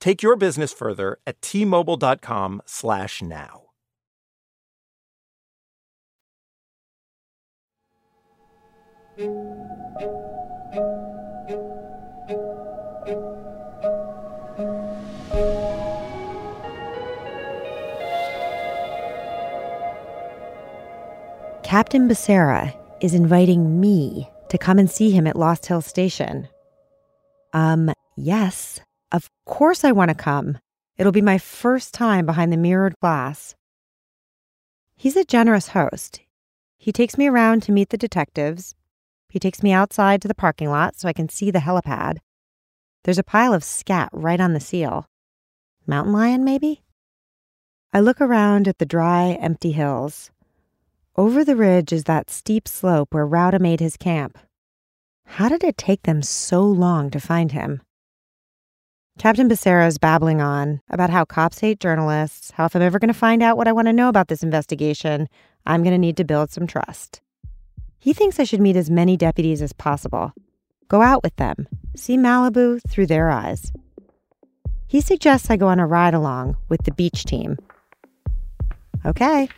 Take 0.00 0.22
your 0.22 0.36
business 0.36 0.72
further 0.72 1.18
at 1.26 1.40
tmobile.com 1.42 2.62
slash 2.66 3.22
now. 3.22 3.62
Captain 21.62 22.08
Becerra 22.08 22.74
is 23.00 23.14
inviting 23.14 23.80
me 23.80 24.28
to 24.48 24.58
come 24.58 24.78
and 24.78 24.90
see 24.90 25.10
him 25.10 25.26
at 25.26 25.36
Lost 25.36 25.66
Hill 25.66 25.82
Station. 25.82 26.48
Um, 27.52 27.92
yes, 28.16 28.80
of 29.12 29.30
course, 29.44 29.84
I 29.84 29.92
want 29.92 30.10
to 30.10 30.14
come. 30.14 30.58
It'll 30.96 31.12
be 31.12 31.22
my 31.22 31.38
first 31.38 31.94
time 31.94 32.26
behind 32.26 32.52
the 32.52 32.56
mirrored 32.56 32.94
glass. 33.00 33.54
He's 34.96 35.16
a 35.16 35.24
generous 35.24 35.68
host. 35.68 36.20
He 36.78 36.92
takes 36.92 37.16
me 37.16 37.26
around 37.26 37.62
to 37.62 37.72
meet 37.72 37.90
the 37.90 37.96
detectives. 37.96 38.74
He 39.28 39.38
takes 39.38 39.62
me 39.62 39.72
outside 39.72 40.20
to 40.22 40.28
the 40.28 40.34
parking 40.34 40.68
lot 40.68 40.96
so 40.96 41.08
I 41.08 41.12
can 41.12 41.28
see 41.28 41.50
the 41.50 41.60
helipad. 41.60 42.18
There's 43.04 43.18
a 43.18 43.22
pile 43.24 43.54
of 43.54 43.64
scat 43.64 44.10
right 44.12 44.40
on 44.40 44.52
the 44.52 44.60
seal. 44.60 45.06
Mountain 45.86 46.12
lion, 46.12 46.44
maybe? 46.44 46.82
I 47.92 48.00
look 48.00 48.20
around 48.20 48.68
at 48.68 48.78
the 48.78 48.86
dry, 48.86 49.38
empty 49.40 49.72
hills. 49.72 50.30
Over 51.16 51.44
the 51.44 51.56
ridge 51.56 51.92
is 51.92 52.04
that 52.04 52.30
steep 52.30 52.68
slope 52.68 53.12
where 53.12 53.26
Rauda 53.26 53.58
made 53.58 53.80
his 53.80 53.96
camp. 53.96 54.38
How 55.24 55.48
did 55.48 55.64
it 55.64 55.76
take 55.76 56.02
them 56.02 56.22
so 56.22 56.62
long 56.62 57.10
to 57.10 57.20
find 57.20 57.52
him? 57.52 57.82
Captain 59.20 59.50
Becerra 59.50 59.86
is 59.86 59.98
babbling 59.98 60.40
on 60.40 60.80
about 60.88 61.10
how 61.10 61.26
cops 61.26 61.58
hate 61.58 61.78
journalists, 61.78 62.52
how 62.52 62.64
if 62.64 62.74
I'm 62.74 62.80
ever 62.80 62.98
going 62.98 63.12
to 63.12 63.12
find 63.12 63.42
out 63.42 63.58
what 63.58 63.68
I 63.68 63.72
want 63.72 63.86
to 63.86 63.92
know 63.92 64.08
about 64.08 64.28
this 64.28 64.42
investigation, 64.42 65.28
I'm 65.66 65.82
going 65.82 65.92
to 65.92 65.98
need 65.98 66.16
to 66.16 66.24
build 66.24 66.50
some 66.50 66.66
trust. 66.66 67.20
He 67.98 68.14
thinks 68.14 68.40
I 68.40 68.44
should 68.44 68.62
meet 68.62 68.76
as 68.76 68.88
many 68.88 69.18
deputies 69.18 69.60
as 69.60 69.74
possible, 69.74 70.32
go 70.88 71.02
out 71.02 71.22
with 71.22 71.36
them, 71.36 71.68
see 71.94 72.16
Malibu 72.16 72.80
through 72.88 73.08
their 73.08 73.28
eyes. 73.28 73.70
He 74.86 75.02
suggests 75.02 75.50
I 75.50 75.58
go 75.58 75.68
on 75.68 75.80
a 75.80 75.86
ride 75.86 76.14
along 76.14 76.56
with 76.70 76.84
the 76.84 76.92
beach 76.92 77.26
team. 77.26 77.58
Okay. 79.04 79.50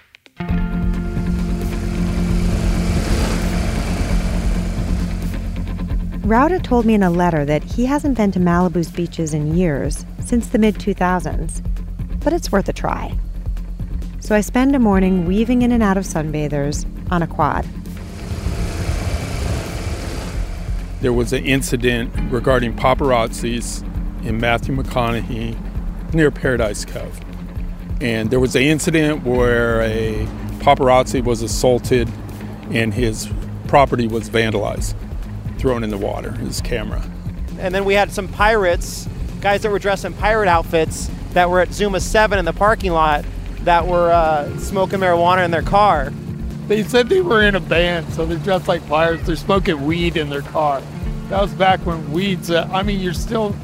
Rauda 6.23 6.63
told 6.63 6.87
me 6.87 6.95
in 6.95 7.03
a 7.03 7.11
letter 7.11 7.45
that 7.45 7.65
he 7.65 7.85
hasn't 7.85 8.17
been 8.17 8.31
to 8.31 8.39
Malibu's 8.39 8.93
beaches 8.93 9.35
in 9.35 9.57
years, 9.57 10.07
since 10.21 10.47
the 10.47 10.59
mid 10.59 10.77
2000s, 10.77 11.61
but 12.23 12.33
it's 12.33 12.53
worth 12.53 12.69
a 12.69 12.73
try. 12.73 13.13
So 14.21 14.37
I 14.37 14.41
spend 14.41 14.77
a 14.77 14.79
morning 14.79 15.27
weaving 15.27 15.63
in 15.63 15.73
and 15.73 15.83
out 15.83 15.97
of 15.97 16.05
sunbathers 16.05 16.87
on 17.11 17.23
a 17.23 17.27
quad. 17.27 17.67
There 21.01 21.13
was 21.13 21.33
an 21.33 21.45
incident 21.45 22.13
regarding 22.31 22.77
paparazzis 22.77 23.83
in 24.25 24.39
Matthew 24.39 24.77
McConaughey 24.77 26.15
near 26.15 26.31
Paradise 26.31 26.85
Cove. 26.85 27.21
And 28.01 28.31
there 28.31 28.39
was 28.39 28.55
an 28.55 28.63
incident 28.63 29.25
where 29.25 29.81
a 29.83 30.25
paparazzi 30.61 31.25
was 31.25 31.43
assaulted 31.43 32.09
and 32.71 32.95
his 32.95 33.29
property 33.67 34.07
was 34.07 34.31
vandalized 34.31 34.95
thrown 35.63 35.85
in 35.85 35.91
the 35.91 35.97
water, 35.97 36.33
his 36.33 36.61
camera. 36.61 37.01
And 37.61 37.73
then 37.73 37.85
we 37.85 37.95
had 37.95 38.11
some 38.11 38.27
pirates, 38.27 39.09
guys 39.41 39.63
that 39.63 39.71
were 39.71 39.79
dressed 39.79 40.05
in 40.05 40.13
pirate 40.13 40.49
outfits, 40.49 41.09
that 41.35 41.49
were 41.49 41.61
at 41.61 41.73
Zuma 41.73 42.01
7 42.01 42.37
in 42.37 42.45
the 42.45 42.53
parking 42.53 42.91
lot 42.91 43.25
that 43.61 43.87
were 43.87 44.11
uh, 44.11 44.59
smoking 44.59 44.99
marijuana 44.99 45.45
in 45.45 45.53
their 45.53 45.63
car. 45.63 46.11
They 46.67 46.83
said 46.83 47.09
they 47.09 47.21
were 47.21 47.45
in 47.45 47.55
a 47.55 47.61
band, 47.61 48.13
so 48.13 48.27
they're 48.27 48.39
dressed 48.39 48.67
like 48.67 48.87
pirates. 48.89 49.25
They're 49.25 49.37
smoking 49.37 49.87
weed 49.87 50.17
in 50.17 50.31
their 50.31 50.43
car. 50.43 50.83
That 51.29 51.41
was 51.41 51.53
back 51.53 51.79
when 51.87 52.11
weeds, 52.11 52.51
uh, 52.51 52.69
I 52.73 52.83
mean, 52.83 52.99
you're 52.99 53.15
still 53.15 53.55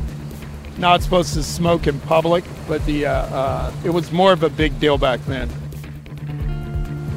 not 0.78 1.02
supposed 1.02 1.34
to 1.34 1.42
smoke 1.42 1.88
in 1.88 1.98
public, 2.00 2.44
but 2.68 2.86
the 2.86 3.06
uh, 3.06 3.12
uh 3.12 3.72
it 3.84 3.90
was 3.90 4.12
more 4.12 4.32
of 4.32 4.44
a 4.44 4.48
big 4.48 4.78
deal 4.78 4.96
back 4.96 5.18
then. 5.26 5.50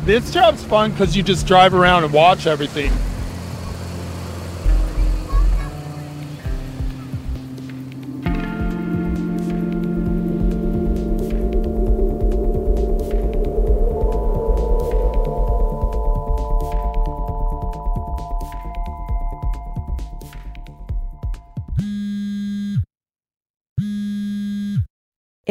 This 0.06 0.34
job's 0.34 0.63
fun 0.63 0.91
because 0.91 1.15
you 1.15 1.22
just 1.22 1.46
drive 1.46 1.76
around 1.76 2.04
and 2.04 2.12
watch 2.12 2.48
everything. 2.48 2.91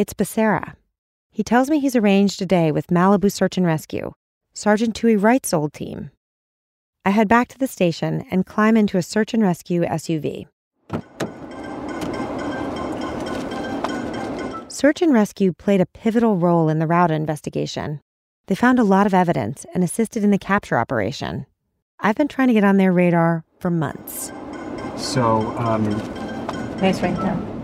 It's 0.01 0.15
Becerra. 0.15 0.73
He 1.29 1.43
tells 1.43 1.69
me 1.69 1.79
he's 1.79 1.95
arranged 1.95 2.41
a 2.41 2.45
day 2.47 2.71
with 2.71 2.87
Malibu 2.87 3.31
Search 3.31 3.55
and 3.55 3.67
Rescue, 3.67 4.13
Sergeant 4.51 4.95
Tui 4.95 5.15
Wright's 5.15 5.53
old 5.53 5.73
team. 5.73 6.09
I 7.05 7.11
head 7.11 7.27
back 7.27 7.49
to 7.49 7.59
the 7.59 7.67
station 7.67 8.25
and 8.31 8.43
climb 8.43 8.75
into 8.75 8.97
a 8.97 9.03
search 9.03 9.35
and 9.35 9.43
rescue 9.43 9.83
SUV. 9.83 10.47
Search 14.69 15.03
and 15.03 15.13
rescue 15.13 15.53
played 15.53 15.81
a 15.81 15.85
pivotal 15.85 16.35
role 16.35 16.67
in 16.67 16.79
the 16.79 16.87
Rauda 16.87 17.11
investigation. 17.11 18.01
They 18.47 18.55
found 18.55 18.79
a 18.79 18.83
lot 18.83 19.05
of 19.05 19.13
evidence 19.13 19.67
and 19.75 19.83
assisted 19.83 20.23
in 20.23 20.31
the 20.31 20.39
capture 20.39 20.79
operation. 20.79 21.45
I've 21.99 22.15
been 22.15 22.27
trying 22.27 22.47
to 22.47 22.55
get 22.55 22.63
on 22.63 22.77
their 22.77 22.91
radar 22.91 23.43
for 23.59 23.69
months. 23.69 24.31
So, 24.97 25.55
um. 25.59 25.83
Nice 26.81 27.01
ringtone. 27.01 27.60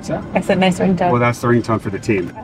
What's 0.00 0.08
that? 0.08 0.24
I 0.34 0.40
said 0.40 0.58
nice 0.58 0.78
ringtone. 0.78 1.10
Well, 1.10 1.20
that's 1.20 1.42
the 1.42 1.48
ringtone 1.48 1.78
for 1.78 1.90
the 1.90 1.98
team. 1.98 2.34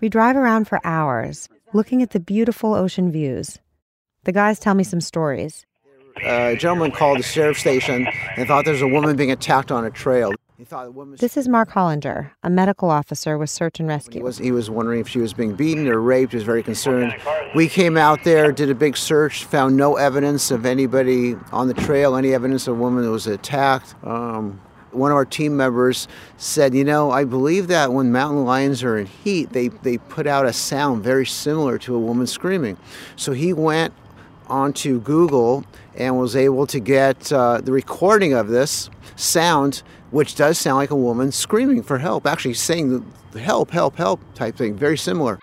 We 0.00 0.08
drive 0.08 0.36
around 0.36 0.68
for 0.68 0.80
hours, 0.84 1.46
looking 1.74 2.00
at 2.00 2.12
the 2.12 2.18
beautiful 2.18 2.72
ocean 2.72 3.12
views. 3.12 3.58
The 4.24 4.32
guys 4.32 4.58
tell 4.58 4.72
me 4.72 4.84
some 4.84 5.02
stories. 5.02 5.66
a 6.24 6.56
gentleman 6.56 6.92
called 6.92 7.18
the 7.18 7.22
sheriff's 7.22 7.60
station 7.60 8.08
and 8.38 8.48
thought 8.48 8.64
there 8.64 8.72
was 8.72 8.80
a 8.80 8.88
woman 8.88 9.16
being 9.16 9.30
attacked 9.30 9.70
on 9.70 9.84
a 9.84 9.90
trail. 9.90 10.32
He 10.56 10.64
thought 10.64 10.86
the 10.86 10.92
woman. 10.92 11.18
This 11.20 11.36
is 11.36 11.46
Mark 11.46 11.68
Hollinger, 11.68 12.30
a 12.42 12.48
medical 12.48 12.88
officer 12.88 13.36
with 13.36 13.50
Search 13.50 13.80
and 13.80 13.86
Rescue. 13.86 14.20
He 14.20 14.22
was, 14.22 14.38
he 14.38 14.50
was 14.50 14.70
wondering 14.70 15.00
if 15.00 15.08
she 15.08 15.18
was 15.18 15.34
being 15.34 15.54
beaten 15.56 15.86
or 15.88 16.00
raped. 16.00 16.32
He 16.32 16.36
was 16.36 16.44
very 16.44 16.62
concerned. 16.62 17.14
We 17.54 17.68
came 17.68 17.98
out 17.98 18.24
there, 18.24 18.50
did 18.50 18.70
a 18.70 18.74
big 18.74 18.96
search, 18.96 19.44
found 19.44 19.76
no 19.76 19.96
evidence 19.96 20.50
of 20.50 20.64
anybody 20.64 21.36
on 21.52 21.68
the 21.68 21.74
trail, 21.74 22.16
any 22.16 22.32
evidence 22.32 22.66
of 22.66 22.78
a 22.78 22.80
woman 22.80 23.04
that 23.04 23.10
was 23.10 23.26
attacked. 23.26 23.94
Um, 24.04 24.58
one 24.92 25.10
of 25.10 25.16
our 25.16 25.24
team 25.24 25.56
members 25.56 26.08
said, 26.36 26.74
You 26.74 26.84
know, 26.84 27.10
I 27.10 27.24
believe 27.24 27.68
that 27.68 27.92
when 27.92 28.12
mountain 28.12 28.44
lions 28.44 28.82
are 28.82 28.98
in 28.98 29.06
heat, 29.06 29.52
they, 29.52 29.68
they 29.68 29.98
put 29.98 30.26
out 30.26 30.46
a 30.46 30.52
sound 30.52 31.02
very 31.02 31.26
similar 31.26 31.78
to 31.78 31.94
a 31.94 31.98
woman 31.98 32.26
screaming. 32.26 32.76
So 33.16 33.32
he 33.32 33.52
went 33.52 33.94
onto 34.46 35.00
Google 35.00 35.64
and 35.94 36.18
was 36.18 36.36
able 36.36 36.66
to 36.68 36.80
get 36.80 37.32
uh, 37.32 37.60
the 37.60 37.72
recording 37.72 38.32
of 38.32 38.48
this 38.48 38.88
sound, 39.16 39.82
which 40.10 40.34
does 40.34 40.58
sound 40.58 40.76
like 40.76 40.90
a 40.90 40.96
woman 40.96 41.32
screaming 41.32 41.82
for 41.82 41.98
help, 41.98 42.26
actually 42.26 42.54
saying 42.54 43.04
the 43.32 43.40
help, 43.40 43.70
help, 43.70 43.96
help 43.96 44.20
type 44.34 44.56
thing, 44.56 44.74
very 44.74 44.96
similar. 44.96 45.38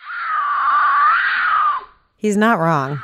He's 2.17 2.37
not 2.37 2.59
wrong. 2.59 3.01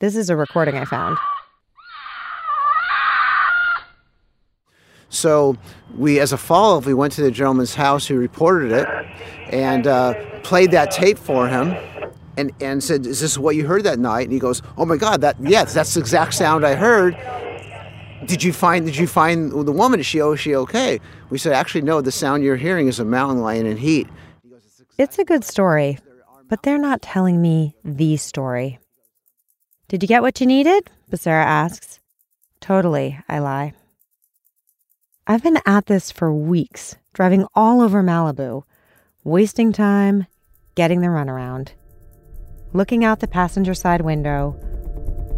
This 0.00 0.16
is 0.16 0.28
a 0.28 0.36
recording 0.36 0.76
I 0.76 0.84
found. 0.84 1.18
So 5.14 5.56
we, 5.96 6.18
as 6.18 6.32
a 6.32 6.36
follow-up, 6.36 6.86
we 6.86 6.94
went 6.94 7.12
to 7.14 7.22
the 7.22 7.30
gentleman's 7.30 7.74
house 7.74 8.06
who 8.06 8.16
reported 8.16 8.72
it 8.72 8.88
and 9.50 9.86
uh, 9.86 10.14
played 10.40 10.70
that 10.72 10.90
tape 10.90 11.18
for 11.18 11.48
him 11.48 11.74
and, 12.36 12.50
and 12.60 12.82
said, 12.82 13.06
is 13.06 13.20
this 13.20 13.38
what 13.38 13.54
you 13.56 13.66
heard 13.66 13.84
that 13.84 13.98
night? 13.98 14.22
And 14.22 14.32
he 14.32 14.38
goes, 14.38 14.60
oh 14.76 14.84
my 14.84 14.96
God, 14.96 15.20
that 15.20 15.36
yes, 15.40 15.72
that's 15.72 15.94
the 15.94 16.00
exact 16.00 16.34
sound 16.34 16.66
I 16.66 16.74
heard. 16.74 17.16
Did 18.26 18.42
you 18.42 18.52
find 18.52 18.86
did 18.86 18.96
you 18.96 19.06
find 19.06 19.52
the 19.52 19.72
woman? 19.72 20.00
Is 20.00 20.06
she 20.06 20.20
oh, 20.20 20.32
is 20.32 20.40
she 20.40 20.54
okay? 20.56 20.98
We 21.28 21.36
said, 21.36 21.52
actually, 21.52 21.82
no. 21.82 22.00
The 22.00 22.10
sound 22.10 22.42
you're 22.42 22.56
hearing 22.56 22.88
is 22.88 22.98
a 22.98 23.04
mountain 23.04 23.42
lion 23.42 23.66
in 23.66 23.76
heat. 23.76 24.08
It's 24.96 25.18
a 25.18 25.24
good 25.24 25.44
story, 25.44 25.98
but 26.48 26.62
they're 26.62 26.78
not 26.78 27.02
telling 27.02 27.42
me 27.42 27.76
the 27.84 28.16
story. 28.16 28.78
Did 29.88 30.02
you 30.02 30.08
get 30.08 30.22
what 30.22 30.40
you 30.40 30.46
needed? 30.46 30.90
Becerra 31.10 31.44
asks. 31.44 32.00
Totally, 32.60 33.18
I 33.28 33.40
lie. 33.40 33.74
I've 35.26 35.42
been 35.42 35.58
at 35.64 35.86
this 35.86 36.10
for 36.10 36.30
weeks, 36.34 36.96
driving 37.14 37.46
all 37.54 37.80
over 37.80 38.02
Malibu, 38.02 38.64
wasting 39.24 39.72
time, 39.72 40.26
getting 40.74 41.00
the 41.00 41.06
runaround, 41.06 41.70
looking 42.74 43.04
out 43.06 43.20
the 43.20 43.26
passenger 43.26 43.72
side 43.72 44.02
window, 44.02 44.54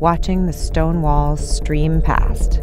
watching 0.00 0.46
the 0.46 0.52
stone 0.52 1.02
walls 1.02 1.56
stream 1.56 2.02
past. 2.02 2.60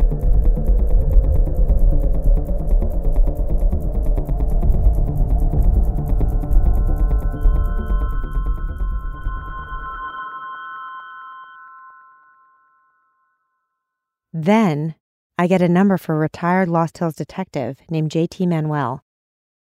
Then 14.34 14.96
I 15.36 15.48
get 15.48 15.64
a 15.64 15.70
number 15.70 15.98
for 15.98 16.14
a 16.14 16.20
retired 16.20 16.70
Lost 16.70 17.00
Hills 17.00 17.16
detective 17.16 17.80
named 17.90 18.12
JT 18.12 18.48
Manuel, 18.48 19.04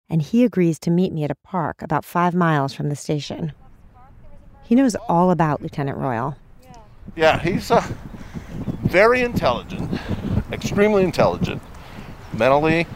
and 0.06 0.20
he 0.20 0.44
agrees 0.44 0.78
to 0.80 0.90
meet 0.90 1.14
me 1.14 1.24
at 1.24 1.30
a 1.30 1.34
park 1.34 1.80
about 1.80 2.04
five 2.04 2.34
miles 2.34 2.74
from 2.74 2.90
the 2.90 2.96
station. 2.96 3.54
He 4.64 4.74
knows 4.74 4.94
all 5.08 5.30
about 5.30 5.62
Lieutenant 5.62 5.96
Royal. 5.96 6.36
Yeah, 7.16 7.38
he's 7.38 7.70
uh, 7.70 7.82
very 8.82 9.22
intelligent, 9.22 9.98
extremely 10.52 11.04
intelligent, 11.04 11.62
mentally, 12.34 12.86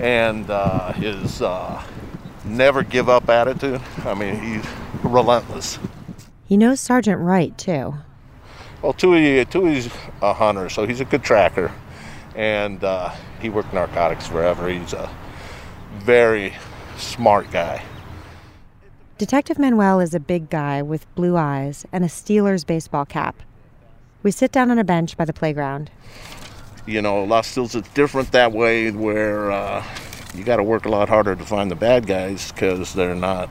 and 0.00 0.50
uh, 0.50 0.92
his 0.94 1.40
uh, 1.40 1.80
never 2.44 2.82
give 2.82 3.08
up 3.08 3.28
attitude. 3.28 3.80
I 3.98 4.14
mean, 4.14 4.34
he's 4.40 4.66
relentless. 5.04 5.78
He 6.44 6.56
knows 6.56 6.80
Sergeant 6.80 7.20
Wright, 7.20 7.56
too. 7.56 7.94
Well, 8.82 8.94
Tui, 8.94 9.44
Tui's 9.44 9.88
a 10.20 10.34
hunter, 10.34 10.68
so 10.68 10.86
he's 10.86 11.00
a 11.00 11.04
good 11.04 11.22
tracker 11.22 11.70
and 12.40 12.82
uh, 12.82 13.12
he 13.42 13.50
worked 13.50 13.74
narcotics 13.74 14.26
forever. 14.26 14.66
He's 14.66 14.94
a 14.94 15.14
very 15.98 16.54
smart 16.96 17.50
guy. 17.50 17.84
Detective 19.18 19.58
Manuel 19.58 20.00
is 20.00 20.14
a 20.14 20.20
big 20.20 20.48
guy 20.48 20.80
with 20.80 21.14
blue 21.14 21.36
eyes 21.36 21.84
and 21.92 22.02
a 22.02 22.08
Steelers 22.08 22.66
baseball 22.66 23.04
cap. 23.04 23.36
We 24.22 24.30
sit 24.30 24.52
down 24.52 24.70
on 24.70 24.78
a 24.78 24.84
bench 24.84 25.18
by 25.18 25.26
the 25.26 25.34
playground. 25.34 25.90
You 26.86 27.02
know, 27.02 27.24
Lost 27.24 27.54
Hills 27.54 27.74
is 27.74 27.82
different 27.88 28.32
that 28.32 28.52
way 28.52 28.90
where 28.90 29.50
uh, 29.50 29.84
you 30.34 30.42
got 30.42 30.56
to 30.56 30.62
work 30.62 30.86
a 30.86 30.88
lot 30.88 31.10
harder 31.10 31.36
to 31.36 31.44
find 31.44 31.70
the 31.70 31.76
bad 31.76 32.06
guys 32.06 32.52
because 32.52 32.94
they're 32.94 33.14
not 33.14 33.50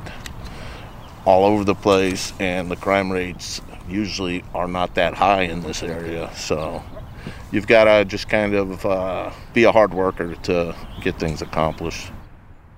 all 1.26 1.46
over 1.46 1.64
the 1.64 1.76
place 1.76 2.34
and 2.40 2.72
the 2.72 2.76
crime 2.76 3.12
rates 3.12 3.62
usually 3.88 4.44
are 4.56 4.68
not 4.68 4.96
that 4.96 5.14
high 5.14 5.44
in 5.44 5.62
this 5.62 5.84
area. 5.84 6.32
So 6.36 6.84
you've 7.52 7.68
got 7.68 7.86
to 7.86 8.06
just 8.06 8.30
kind 8.30 8.54
of 8.54 8.86
uh, 8.86 9.32
be 9.54 9.64
a 9.64 9.72
hard 9.72 9.94
worker 9.94 10.36
to 10.36 10.76
get 11.02 11.20
things 11.20 11.42
accomplished. 11.42 12.12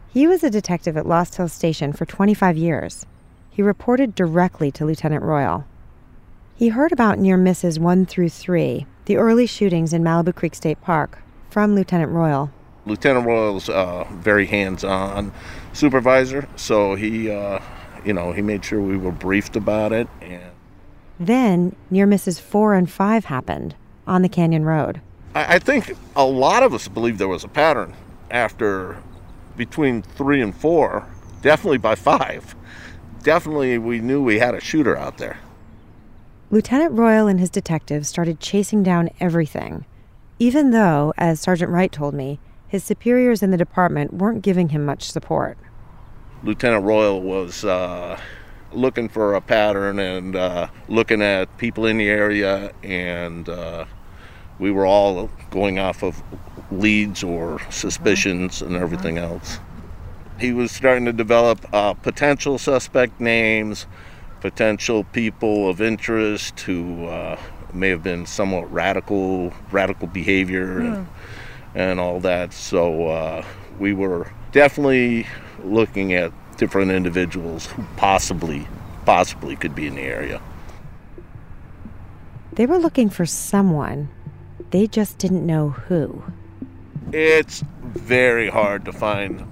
He 0.10 0.27
was 0.27 0.43
a 0.43 0.49
detective 0.49 0.97
at 0.97 1.05
Lost 1.05 1.36
Hills 1.36 1.53
Station 1.53 1.93
for 1.93 2.05
25 2.05 2.57
years. 2.57 3.05
He 3.49 3.62
reported 3.62 4.15
directly 4.15 4.71
to 4.71 4.86
Lieutenant 4.86 5.23
Royal. 5.23 5.65
He 6.55 6.69
heard 6.69 6.91
about 6.91 7.17
near 7.17 7.38
misses 7.38 7.79
1 7.79 8.05
through 8.05 8.29
3, 8.29 8.86
the 9.05 9.17
early 9.17 9.45
shootings 9.45 9.93
in 9.93 10.03
Malibu 10.03 10.36
Creek 10.36 10.53
State 10.53 10.81
Park, 10.81 11.19
from 11.49 11.75
Lieutenant 11.75 12.12
Royal. 12.12 12.51
Lieutenant 12.86 13.25
Royal's 13.25 13.69
uh, 13.69 14.05
very 14.12 14.45
hands-on 14.45 15.31
supervisor, 15.73 16.47
so 16.55 16.95
he, 16.95 17.31
uh, 17.31 17.60
you 18.05 18.13
know, 18.13 18.31
he 18.31 18.41
made 18.41 18.63
sure 18.65 18.81
we 18.81 18.97
were 18.97 19.12
briefed 19.12 19.55
about 19.55 19.91
it. 19.91 20.07
And 20.21 20.51
then 21.19 21.75
near 21.89 22.05
misses 22.05 22.39
4 22.39 22.73
and 22.73 22.89
5 22.89 23.25
happened 23.25 23.75
on 24.07 24.21
the 24.21 24.29
Canyon 24.29 24.65
Road. 24.65 25.01
I 25.33 25.59
think 25.59 25.95
a 26.15 26.25
lot 26.25 26.61
of 26.61 26.73
us 26.73 26.87
believe 26.87 27.17
there 27.17 27.27
was 27.27 27.45
a 27.45 27.47
pattern 27.47 27.93
after 28.29 28.97
between 29.55 30.01
three 30.01 30.41
and 30.41 30.55
four, 30.55 31.07
definitely 31.41 31.77
by 31.77 31.95
five. 31.95 32.55
Definitely, 33.23 33.77
we 33.77 33.99
knew 33.99 34.21
we 34.21 34.39
had 34.39 34.55
a 34.55 34.59
shooter 34.59 34.97
out 34.97 35.17
there. 35.17 35.37
Lieutenant 36.49 36.91
Royal 36.93 37.27
and 37.27 37.39
his 37.39 37.49
detectives 37.49 38.09
started 38.09 38.41
chasing 38.41 38.83
down 38.83 39.09
everything, 39.21 39.85
even 40.37 40.71
though, 40.71 41.13
as 41.17 41.39
Sergeant 41.39 41.71
Wright 41.71 41.91
told 41.91 42.13
me, 42.13 42.39
his 42.67 42.83
superiors 42.83 43.41
in 43.41 43.51
the 43.51 43.57
department 43.57 44.13
weren't 44.13 44.41
giving 44.41 44.69
him 44.69 44.85
much 44.85 45.09
support. 45.11 45.57
Lieutenant 46.43 46.83
Royal 46.83 47.21
was 47.21 47.63
uh, 47.63 48.19
looking 48.73 49.10
for 49.10 49.36
a 49.36 49.41
pattern 49.41 49.99
and 49.99 50.36
uh, 50.36 50.67
looking 50.88 51.21
at 51.21 51.57
people 51.57 51.86
in 51.86 51.97
the 51.97 52.10
area, 52.10 52.71
and 52.84 53.47
uh, 53.49 53.86
we 54.60 54.71
were 54.71 54.86
all 54.86 55.29
going 55.49 55.79
off 55.79 56.03
of 56.03 56.21
leads 56.71 57.23
or 57.23 57.60
suspicions 57.69 58.62
and 58.62 58.75
everything 58.75 59.17
else. 59.17 59.60
He 60.39 60.53
was 60.53 60.71
starting 60.71 61.05
to 61.05 61.13
develop 61.13 61.65
uh, 61.73 61.93
potential 61.93 62.57
suspect 62.57 63.19
names, 63.19 63.86
potential 64.39 65.03
people 65.03 65.69
of 65.69 65.81
interest 65.81 66.60
who 66.62 67.05
uh, 67.05 67.39
may 67.73 67.89
have 67.89 68.03
been 68.03 68.25
somewhat 68.25 68.71
radical, 68.71 69.53
radical 69.71 70.07
behavior, 70.07 70.79
and, 70.79 71.05
hmm. 71.05 71.77
and 71.77 71.99
all 71.99 72.19
that. 72.21 72.53
So 72.53 73.07
uh, 73.07 73.45
we 73.79 73.93
were 73.93 74.31
definitely 74.51 75.27
looking 75.63 76.13
at 76.13 76.31
different 76.62 76.91
individuals 76.91 77.65
who 77.65 77.84
possibly, 77.97 78.67
possibly 79.04 79.56
could 79.56 79.74
be 79.74 79.88
in 79.88 79.95
the 79.95 80.04
area. 80.04 80.39
They 82.54 82.67
were 82.67 82.78
looking 82.78 83.10
for 83.10 83.26
someone. 83.26 84.10
They 84.69 84.86
just 84.86 85.17
didn't 85.17 85.43
know 85.43 85.69
who. 85.69 86.24
It's 87.12 87.63
very 87.82 88.47
hard 88.47 88.86
to 88.86 88.93
find 88.93 89.43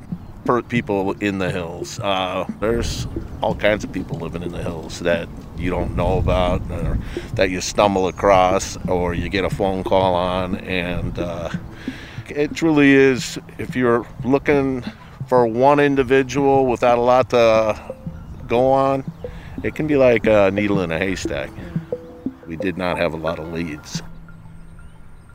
people 0.68 1.14
in 1.14 1.40
the 1.40 1.50
hills. 1.50 2.00
Uh, 2.00 2.46
there's 2.60 3.08
all 3.42 3.56
kinds 3.56 3.84
of 3.84 3.92
people 3.92 4.20
living 4.20 4.44
in 4.44 4.52
the 4.52 4.62
hills 4.62 5.00
that 5.00 5.28
you 5.58 5.72
don't 5.72 5.96
know 5.96 6.20
about, 6.20 6.62
or 6.70 7.00
that 7.34 7.50
you 7.50 7.60
stumble 7.60 8.08
across, 8.08 8.78
or 8.88 9.16
you 9.16 9.30
get 9.30 9.46
a 9.46 9.50
phone 9.50 9.84
call 9.84 10.14
on, 10.14 10.58
and 10.58 11.18
uh, 11.18 11.50
it 12.28 12.56
truly 12.56 12.92
is. 12.92 13.40
If 13.58 13.76
you're 13.76 14.06
looking 14.24 14.84
for 15.30 15.46
one 15.46 15.80
individual 15.80 16.66
without 16.66 16.98
a 16.98 17.02
lot 17.02 17.30
to 17.30 17.80
go 18.48 18.72
on, 18.72 19.10
it 19.64 19.76
can 19.76 19.86
be 19.86 19.96
like 19.96 20.26
a 20.26 20.50
needle 20.52 20.82
in 20.82 20.92
a 20.92 20.98
haystack. 20.98 21.52
We 22.48 22.56
did 22.56 22.78
not 22.78 22.98
have 22.98 23.14
a 23.14 23.18
lot 23.18 23.38
of 23.38 23.54
leads. 23.54 24.02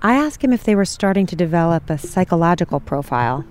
I 0.03 0.17
asked 0.17 0.43
him 0.43 0.53
if 0.53 0.65
they 0.65 0.75
were 0.75 0.85
starting 0.85 1.27
to 1.27 1.37
develop 1.37 1.89
a 1.89 1.97
psychological 1.97 2.81
profile. 2.81 3.45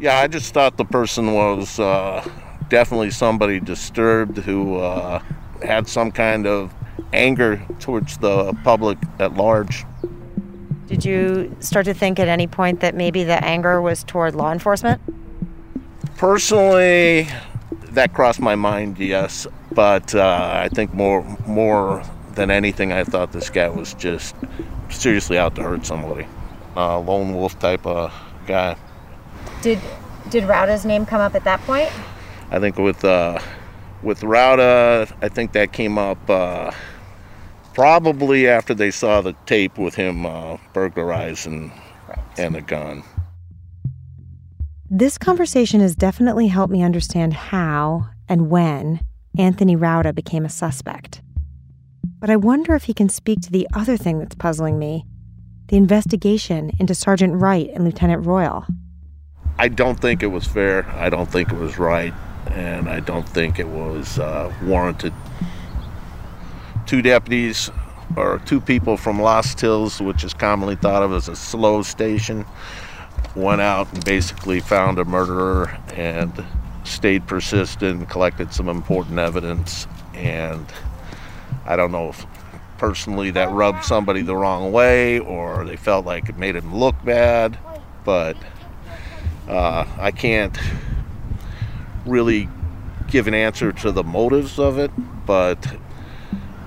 Yeah, 0.00 0.18
I 0.18 0.28
just 0.28 0.54
thought 0.54 0.78
the 0.78 0.84
person 0.86 1.34
was 1.34 1.78
uh, 1.78 2.26
definitely 2.70 3.10
somebody 3.10 3.60
disturbed 3.60 4.38
who 4.38 4.78
uh, 4.78 5.22
had 5.62 5.86
some 5.88 6.10
kind 6.10 6.46
of 6.46 6.72
anger 7.12 7.62
towards 7.80 8.16
the 8.18 8.54
public 8.64 8.96
at 9.18 9.34
large. 9.34 9.84
Did 10.86 11.04
you 11.04 11.54
start 11.60 11.84
to 11.84 11.94
think 11.94 12.18
at 12.18 12.28
any 12.28 12.46
point 12.46 12.80
that 12.80 12.94
maybe 12.94 13.24
the 13.24 13.44
anger 13.44 13.82
was 13.82 14.04
toward 14.04 14.34
law 14.34 14.50
enforcement? 14.50 15.00
Personally, 16.24 17.28
that 17.90 18.14
crossed 18.14 18.40
my 18.40 18.54
mind, 18.54 18.98
yes. 18.98 19.46
But 19.72 20.14
uh, 20.14 20.52
I 20.64 20.70
think 20.70 20.94
more 20.94 21.22
more 21.46 22.02
than 22.34 22.50
anything, 22.50 22.94
I 22.94 23.04
thought 23.04 23.32
this 23.32 23.50
guy 23.50 23.68
was 23.68 23.92
just 23.92 24.34
seriously 24.88 25.36
out 25.36 25.54
to 25.56 25.62
hurt 25.62 25.84
somebody, 25.84 26.26
uh, 26.76 26.98
lone 27.00 27.34
wolf 27.34 27.58
type 27.58 27.86
of 27.86 28.10
guy. 28.46 28.74
Did 29.60 29.78
did 30.30 30.44
Rauda's 30.44 30.86
name 30.86 31.04
come 31.04 31.20
up 31.20 31.34
at 31.34 31.44
that 31.44 31.60
point? 31.66 31.90
I 32.50 32.58
think 32.58 32.78
with 32.78 33.04
uh, 33.04 33.38
with 34.02 34.22
Rauda, 34.22 35.12
I 35.20 35.28
think 35.28 35.52
that 35.52 35.74
came 35.74 35.98
up 35.98 36.30
uh, 36.30 36.70
probably 37.74 38.48
after 38.48 38.72
they 38.72 38.90
saw 38.90 39.20
the 39.20 39.34
tape 39.44 39.76
with 39.76 39.94
him 39.94 40.24
uh, 40.24 40.56
and 42.38 42.56
a 42.56 42.62
gun. 42.62 43.04
This 44.96 45.18
conversation 45.18 45.80
has 45.80 45.96
definitely 45.96 46.46
helped 46.46 46.72
me 46.72 46.80
understand 46.80 47.34
how 47.34 48.06
and 48.28 48.48
when 48.48 49.00
Anthony 49.36 49.74
Rauda 49.74 50.14
became 50.14 50.44
a 50.44 50.48
suspect. 50.48 51.20
But 52.20 52.30
I 52.30 52.36
wonder 52.36 52.76
if 52.76 52.84
he 52.84 52.94
can 52.94 53.08
speak 53.08 53.40
to 53.40 53.50
the 53.50 53.66
other 53.74 53.96
thing 53.96 54.20
that's 54.20 54.36
puzzling 54.36 54.78
me 54.78 55.04
the 55.66 55.76
investigation 55.76 56.70
into 56.78 56.94
Sergeant 56.94 57.42
Wright 57.42 57.68
and 57.74 57.84
Lieutenant 57.84 58.24
Royal. 58.24 58.66
I 59.58 59.66
don't 59.66 59.98
think 59.98 60.22
it 60.22 60.28
was 60.28 60.46
fair. 60.46 60.88
I 60.90 61.10
don't 61.10 61.28
think 61.28 61.50
it 61.50 61.58
was 61.58 61.76
right. 61.76 62.14
And 62.52 62.88
I 62.88 63.00
don't 63.00 63.28
think 63.28 63.58
it 63.58 63.66
was 63.66 64.20
uh, 64.20 64.54
warranted. 64.62 65.12
Two 66.86 67.02
deputies 67.02 67.68
or 68.16 68.40
two 68.46 68.60
people 68.60 68.96
from 68.96 69.20
Lost 69.20 69.60
Hills, 69.60 70.00
which 70.00 70.22
is 70.22 70.32
commonly 70.34 70.76
thought 70.76 71.02
of 71.02 71.12
as 71.12 71.26
a 71.26 71.34
slow 71.34 71.82
station, 71.82 72.46
went 73.34 73.60
out 73.60 73.92
and 73.92 74.04
basically 74.04 74.60
found 74.60 74.98
a 74.98 75.04
murderer 75.04 75.76
and 75.94 76.44
stayed 76.84 77.26
persistent, 77.26 78.08
collected 78.08 78.52
some 78.52 78.68
important 78.68 79.18
evidence, 79.18 79.86
and 80.14 80.66
I 81.64 81.76
don't 81.76 81.92
know 81.92 82.10
if 82.10 82.26
personally 82.78 83.30
that 83.30 83.50
rubbed 83.50 83.84
somebody 83.84 84.22
the 84.22 84.36
wrong 84.36 84.72
way 84.72 85.18
or 85.18 85.64
they 85.64 85.76
felt 85.76 86.04
like 86.04 86.28
it 86.28 86.36
made 86.36 86.56
him 86.56 86.74
look 86.74 86.94
bad, 87.04 87.58
but 88.04 88.36
uh, 89.48 89.86
I 89.98 90.10
can't 90.10 90.58
really 92.04 92.48
give 93.08 93.26
an 93.26 93.34
answer 93.34 93.72
to 93.72 93.92
the 93.92 94.02
motives 94.04 94.58
of 94.58 94.78
it, 94.78 94.90
but 95.26 95.76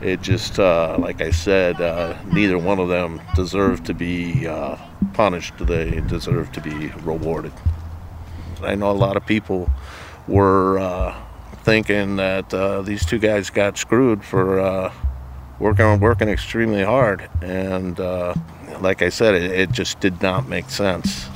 it 0.01 0.21
just, 0.21 0.59
uh, 0.59 0.97
like 0.99 1.21
I 1.21 1.31
said, 1.31 1.81
uh, 1.81 2.17
neither 2.31 2.57
one 2.57 2.79
of 2.79 2.87
them 2.87 3.21
deserved 3.35 3.85
to 3.87 3.93
be 3.93 4.47
uh, 4.47 4.77
punished. 5.13 5.57
They 5.57 6.01
deserve 6.01 6.51
to 6.53 6.61
be 6.61 6.87
rewarded. 7.03 7.53
I 8.61 8.75
know 8.75 8.91
a 8.91 8.93
lot 8.93 9.17
of 9.17 9.25
people 9.25 9.69
were 10.27 10.79
uh, 10.79 11.15
thinking 11.63 12.15
that 12.15 12.53
uh, 12.53 12.81
these 12.81 13.05
two 13.05 13.19
guys 13.19 13.49
got 13.49 13.77
screwed 13.77 14.23
for 14.23 14.59
uh, 14.59 14.93
working 15.59 15.99
working 15.99 16.29
extremely 16.29 16.83
hard, 16.83 17.29
and 17.41 17.99
uh, 17.99 18.33
like 18.79 19.01
I 19.01 19.09
said, 19.09 19.35
it, 19.35 19.51
it 19.51 19.71
just 19.71 19.99
did 19.99 20.21
not 20.21 20.47
make 20.47 20.69
sense. 20.69 21.27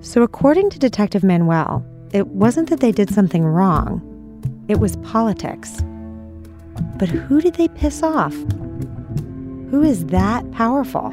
So, 0.00 0.22
according 0.22 0.70
to 0.70 0.78
Detective 0.78 1.24
Manuel, 1.24 1.84
it 2.12 2.28
wasn't 2.28 2.68
that 2.70 2.80
they 2.80 2.92
did 2.92 3.10
something 3.10 3.44
wrong; 3.44 4.02
it 4.68 4.78
was 4.80 4.96
politics. 4.96 5.82
But 6.96 7.08
who 7.08 7.40
did 7.40 7.54
they 7.54 7.68
piss 7.68 8.02
off? 8.02 8.34
Who 9.74 9.82
is 9.82 10.06
that 10.06 10.48
powerful? 10.52 11.12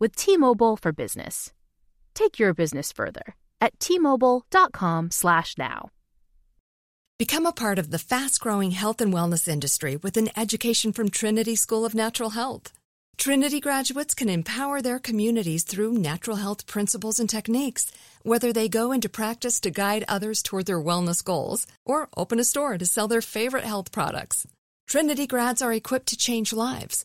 with 0.00 0.16
T-Mobile 0.16 0.76
for 0.76 0.90
Business. 0.92 1.52
Take 2.14 2.40
your 2.40 2.54
business 2.54 2.90
further 2.90 3.36
at 3.60 3.78
t-mobile.com/now. 3.78 5.90
Become 7.18 7.46
a 7.46 7.52
part 7.52 7.78
of 7.78 7.90
the 7.90 7.98
fast-growing 7.98 8.70
health 8.70 9.02
and 9.02 9.12
wellness 9.12 9.46
industry 9.46 9.96
with 9.96 10.16
an 10.16 10.30
education 10.36 10.92
from 10.92 11.10
Trinity 11.10 11.54
School 11.54 11.84
of 11.84 11.94
Natural 11.94 12.30
Health. 12.30 12.72
Trinity 13.18 13.60
graduates 13.60 14.14
can 14.14 14.30
empower 14.30 14.80
their 14.80 14.98
communities 14.98 15.62
through 15.62 15.92
natural 15.92 16.38
health 16.38 16.66
principles 16.66 17.20
and 17.20 17.28
techniques, 17.28 17.92
whether 18.22 18.50
they 18.50 18.66
go 18.66 18.92
into 18.92 19.10
practice 19.10 19.60
to 19.60 19.70
guide 19.70 20.06
others 20.08 20.42
toward 20.42 20.64
their 20.64 20.80
wellness 20.80 21.22
goals 21.22 21.66
or 21.84 22.08
open 22.16 22.40
a 22.40 22.44
store 22.44 22.78
to 22.78 22.86
sell 22.86 23.08
their 23.08 23.20
favorite 23.20 23.64
health 23.64 23.92
products. 23.92 24.46
Trinity 24.88 25.26
grads 25.26 25.60
are 25.60 25.74
equipped 25.74 26.06
to 26.06 26.16
change 26.16 26.54
lives 26.54 27.04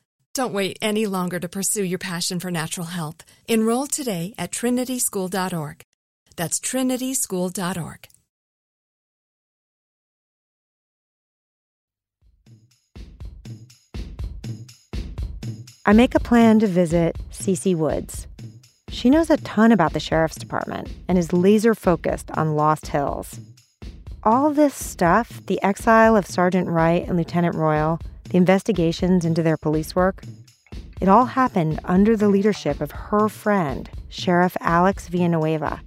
Don't 0.33 0.53
wait 0.53 0.77
any 0.81 1.07
longer 1.07 1.39
to 1.39 1.49
pursue 1.49 1.83
your 1.83 1.99
passion 1.99 2.39
for 2.39 2.49
natural 2.49 2.87
health. 2.87 3.25
Enroll 3.47 3.87
today 3.87 4.33
at 4.37 4.51
trinityschool.org. 4.51 5.81
That's 6.37 6.59
trinityschool.org. 6.59 8.07
I 15.83 15.93
make 15.93 16.15
a 16.15 16.19
plan 16.19 16.59
to 16.59 16.67
visit 16.67 17.17
Cece 17.31 17.75
Woods. 17.75 18.27
She 18.89 19.09
knows 19.09 19.29
a 19.29 19.37
ton 19.37 19.71
about 19.71 19.93
the 19.93 19.99
sheriff's 19.99 20.37
department 20.37 20.89
and 21.07 21.17
is 21.17 21.33
laser 21.33 21.73
focused 21.73 22.29
on 22.31 22.55
Lost 22.55 22.87
Hills. 22.87 23.39
All 24.23 24.51
this 24.51 24.75
stuff 24.75 25.41
the 25.47 25.61
exile 25.63 26.15
of 26.15 26.27
Sergeant 26.27 26.67
Wright 26.69 27.05
and 27.07 27.17
Lieutenant 27.17 27.55
Royal, 27.55 27.99
the 28.31 28.37
investigations 28.37 29.23
into 29.23 29.43
their 29.43 29.57
police 29.57 29.95
work 29.95 30.23
it 31.01 31.09
all 31.09 31.25
happened 31.25 31.79
under 31.83 32.15
the 32.15 32.29
leadership 32.29 32.79
of 32.79 32.91
her 32.91 33.27
friend, 33.27 33.89
Sheriff 34.09 34.55
Alex 34.61 35.07
Villanueva. 35.07 35.81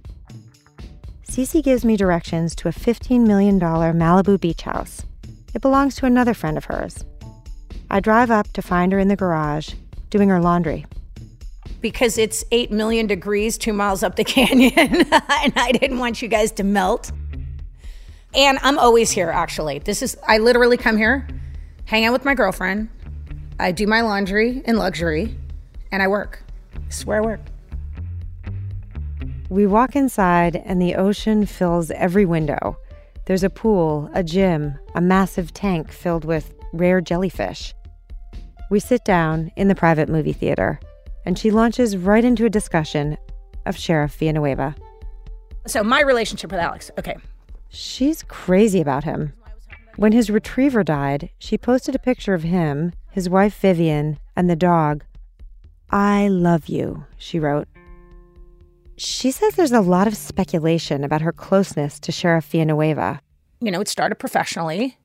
Cece 1.25 1.63
gives 1.63 1.85
me 1.85 1.95
directions 1.95 2.53
to 2.55 2.67
a 2.67 2.73
$15 2.73 3.25
million 3.25 3.57
Malibu 3.57 4.37
beach 4.37 4.63
house. 4.63 5.03
It 5.53 5.61
belongs 5.61 5.95
to 5.95 6.05
another 6.05 6.33
friend 6.33 6.57
of 6.57 6.65
hers. 6.65 7.05
I 7.89 8.01
drive 8.01 8.29
up 8.29 8.51
to 8.51 8.61
find 8.61 8.91
her 8.91 8.99
in 8.99 9.07
the 9.07 9.15
garage, 9.15 9.73
doing 10.09 10.27
her 10.27 10.41
laundry. 10.41 10.85
Because 11.79 12.17
it's 12.17 12.43
8 12.51 12.71
million 12.71 13.07
degrees 13.07 13.57
two 13.57 13.71
miles 13.71 14.03
up 14.03 14.17
the 14.17 14.23
canyon, 14.25 14.75
and 14.75 15.53
I 15.55 15.71
didn't 15.71 15.99
want 15.99 16.21
you 16.21 16.27
guys 16.27 16.51
to 16.53 16.65
melt. 16.65 17.09
And 18.33 18.59
I'm 18.63 18.77
always 18.77 19.11
here, 19.11 19.29
actually. 19.29 19.79
This 19.79 20.01
is, 20.01 20.17
I 20.27 20.39
literally 20.39 20.75
come 20.75 20.97
here, 20.97 21.25
hang 21.85 22.05
out 22.05 22.13
with 22.13 22.25
my 22.25 22.35
girlfriend, 22.35 22.89
I 23.59 23.71
do 23.71 23.87
my 23.87 24.01
laundry 24.01 24.61
in 24.65 24.75
luxury, 24.75 25.37
and 25.91 26.03
I 26.03 26.07
work. 26.07 26.43
I 26.75 26.89
swear 26.89 27.19
I 27.19 27.21
work. 27.21 27.39
We 29.49 29.67
walk 29.67 29.95
inside, 29.95 30.55
and 30.55 30.81
the 30.81 30.95
ocean 30.95 31.45
fills 31.45 31.91
every 31.91 32.25
window. 32.25 32.77
There's 33.25 33.43
a 33.43 33.49
pool, 33.49 34.09
a 34.13 34.23
gym, 34.23 34.77
a 34.95 35.01
massive 35.01 35.53
tank 35.53 35.91
filled 35.91 36.25
with 36.25 36.53
rare 36.73 37.01
jellyfish. 37.01 37.73
We 38.69 38.79
sit 38.79 39.05
down 39.05 39.51
in 39.55 39.67
the 39.67 39.75
private 39.75 40.09
movie 40.09 40.33
theater, 40.33 40.79
and 41.25 41.37
she 41.37 41.51
launches 41.51 41.95
right 41.95 42.25
into 42.25 42.45
a 42.45 42.49
discussion 42.49 43.17
of 43.65 43.77
Sheriff 43.77 44.15
Villanueva. 44.15 44.75
So, 45.67 45.83
my 45.83 46.01
relationship 46.01 46.51
with 46.51 46.59
Alex, 46.59 46.91
okay. 46.99 47.17
She's 47.69 48.23
crazy 48.23 48.81
about 48.81 49.03
him. 49.03 49.33
When 49.97 50.11
his 50.11 50.29
retriever 50.29 50.83
died, 50.83 51.29
she 51.39 51.57
posted 51.57 51.95
a 51.95 51.99
picture 51.99 52.33
of 52.33 52.43
him, 52.43 52.91
his 53.11 53.29
wife 53.29 53.57
Vivian, 53.59 54.19
and 54.35 54.49
the 54.49 54.55
dog. 54.55 55.05
I 55.89 56.27
love 56.27 56.67
you, 56.67 57.05
she 57.17 57.39
wrote. 57.39 57.69
She 58.97 59.31
says 59.31 59.55
there's 59.55 59.71
a 59.71 59.81
lot 59.81 60.07
of 60.07 60.17
speculation 60.17 61.03
about 61.03 61.21
her 61.21 61.31
closeness 61.31 61.99
to 62.01 62.11
Sheriff 62.11 62.45
Villanueva. 62.45 63.21
You 63.61 63.71
know, 63.71 63.79
it 63.79 63.87
started 63.87 64.15
professionally. 64.15 64.97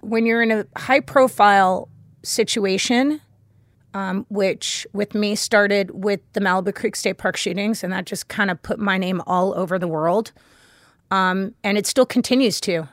When 0.00 0.26
you're 0.26 0.42
in 0.42 0.50
a 0.50 0.66
high 0.76 1.00
profile 1.00 1.88
situation, 2.24 3.20
um, 3.94 4.26
which 4.30 4.86
with 4.92 5.14
me 5.14 5.36
started 5.36 5.90
with 5.92 6.20
the 6.32 6.40
Malibu 6.40 6.74
Creek 6.74 6.96
State 6.96 7.18
Park 7.18 7.36
shootings, 7.36 7.84
and 7.84 7.92
that 7.92 8.06
just 8.06 8.26
kind 8.28 8.50
of 8.50 8.60
put 8.62 8.80
my 8.80 8.98
name 8.98 9.22
all 9.26 9.54
over 9.56 9.78
the 9.78 9.88
world. 9.88 10.32
Um, 11.12 11.54
and 11.62 11.78
it 11.78 11.86
still 11.86 12.06
continues 12.06 12.60
to. 12.62 12.88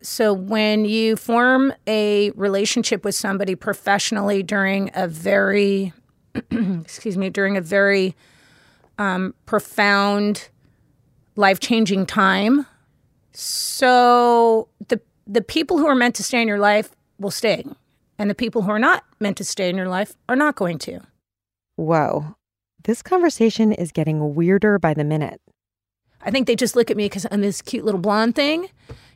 So 0.00 0.32
when 0.32 0.84
you 0.84 1.16
form 1.16 1.72
a 1.86 2.30
relationship 2.30 3.04
with 3.04 3.14
somebody 3.14 3.54
professionally 3.54 4.42
during 4.42 4.90
a 4.94 5.08
very, 5.08 5.92
excuse 6.50 7.16
me, 7.16 7.30
during 7.30 7.56
a 7.56 7.60
very 7.60 8.14
um, 8.98 9.34
profound, 9.44 10.48
life 11.34 11.58
changing 11.58 12.06
time, 12.06 12.66
so 13.32 14.68
the 14.88 15.00
the 15.26 15.42
people 15.42 15.78
who 15.78 15.86
are 15.86 15.94
meant 15.94 16.14
to 16.16 16.22
stay 16.22 16.40
in 16.40 16.48
your 16.48 16.58
life 16.58 16.90
will 17.18 17.30
stay, 17.30 17.64
and 18.18 18.30
the 18.30 18.34
people 18.34 18.62
who 18.62 18.70
are 18.70 18.78
not 18.78 19.04
meant 19.20 19.36
to 19.36 19.44
stay 19.44 19.68
in 19.68 19.76
your 19.76 19.88
life 19.88 20.14
are 20.28 20.36
not 20.36 20.56
going 20.56 20.78
to. 20.78 21.00
Whoa, 21.76 22.36
this 22.84 23.02
conversation 23.02 23.72
is 23.72 23.92
getting 23.92 24.34
weirder 24.34 24.78
by 24.78 24.94
the 24.94 25.04
minute. 25.04 25.40
I 26.22 26.30
think 26.30 26.46
they 26.46 26.56
just 26.56 26.74
look 26.74 26.90
at 26.90 26.96
me 26.96 27.04
because 27.06 27.26
I'm 27.30 27.40
this 27.40 27.62
cute 27.62 27.84
little 27.84 28.00
blonde 28.00 28.34
thing 28.34 28.68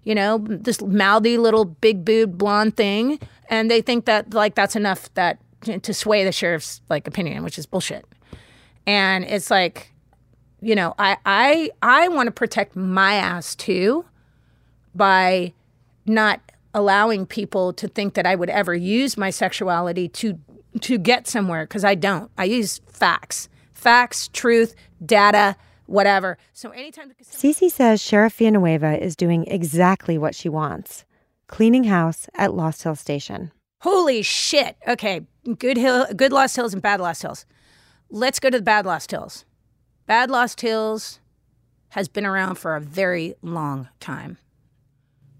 you 0.04 0.14
know, 0.14 0.38
this 0.38 0.80
mouthy 0.82 1.38
little 1.38 1.64
big 1.64 2.04
boob 2.04 2.36
blonde 2.38 2.76
thing, 2.76 3.18
and 3.48 3.70
they 3.70 3.80
think 3.80 4.04
that 4.06 4.34
like 4.34 4.54
that's 4.54 4.76
enough 4.76 5.12
that 5.14 5.38
to 5.82 5.94
sway 5.94 6.24
the 6.24 6.32
sheriff's 6.32 6.80
like 6.88 7.06
opinion, 7.06 7.44
which 7.44 7.58
is 7.58 7.66
bullshit. 7.66 8.04
And 8.86 9.24
it's 9.24 9.50
like, 9.50 9.92
you 10.60 10.74
know, 10.74 10.94
I 10.98 11.16
I 11.24 11.70
I 11.82 12.08
want 12.08 12.26
to 12.26 12.32
protect 12.32 12.74
my 12.74 13.14
ass 13.14 13.54
too 13.54 14.04
by 14.94 15.52
not 16.04 16.40
allowing 16.74 17.26
people 17.26 17.72
to 17.74 17.86
think 17.86 18.14
that 18.14 18.26
I 18.26 18.34
would 18.34 18.50
ever 18.50 18.74
use 18.74 19.16
my 19.16 19.30
sexuality 19.30 20.08
to 20.08 20.38
to 20.80 20.98
get 20.98 21.28
somewhere 21.28 21.64
because 21.64 21.84
I 21.84 21.94
don't. 21.94 22.30
I 22.38 22.44
use 22.44 22.80
facts, 22.88 23.48
facts, 23.72 24.28
truth, 24.28 24.74
data 25.04 25.56
whatever. 25.86 26.38
So 26.52 26.70
anytime 26.70 27.12
Cece 27.22 27.70
says 27.70 28.02
Sheriff 28.02 28.34
Villanueva 28.34 29.02
is 29.02 29.16
doing 29.16 29.44
exactly 29.46 30.18
what 30.18 30.34
she 30.34 30.48
wants 30.48 31.04
cleaning 31.52 31.84
house 31.84 32.28
at 32.34 32.54
Lost 32.54 32.82
Hill 32.82 32.96
Station. 32.96 33.52
Holy 33.82 34.22
shit. 34.22 34.76
Okay, 34.88 35.20
good 35.58 35.76
hill, 35.76 36.06
good 36.16 36.32
Lost 36.32 36.56
Hills 36.56 36.72
and 36.72 36.82
bad 36.82 36.98
Lost 36.98 37.20
Hills. 37.22 37.44
Let's 38.10 38.40
go 38.40 38.48
to 38.48 38.58
the 38.58 38.64
bad 38.64 38.86
Lost 38.86 39.10
Hills. 39.10 39.44
Bad 40.06 40.30
Lost 40.30 40.62
Hills 40.62 41.20
has 41.90 42.08
been 42.08 42.24
around 42.24 42.54
for 42.54 42.74
a 42.74 42.80
very 42.80 43.34
long 43.42 43.88
time. 44.00 44.38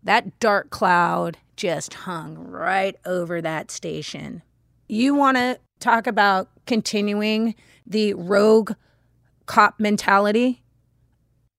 That 0.02 0.38
dark 0.38 0.68
cloud 0.68 1.38
just 1.56 1.94
hung 1.94 2.36
right 2.36 2.94
over 3.06 3.40
that 3.40 3.70
station. 3.70 4.42
You 4.88 5.14
want 5.14 5.38
to 5.38 5.58
talk 5.80 6.06
about 6.06 6.50
continuing 6.66 7.54
the 7.86 8.12
rogue 8.14 8.72
cop 9.46 9.78
mentality, 9.78 10.62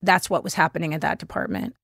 that's 0.01 0.29
what 0.29 0.43
was 0.43 0.55
happening 0.55 0.93
at 0.93 1.01
that 1.01 1.19
department. 1.19 1.75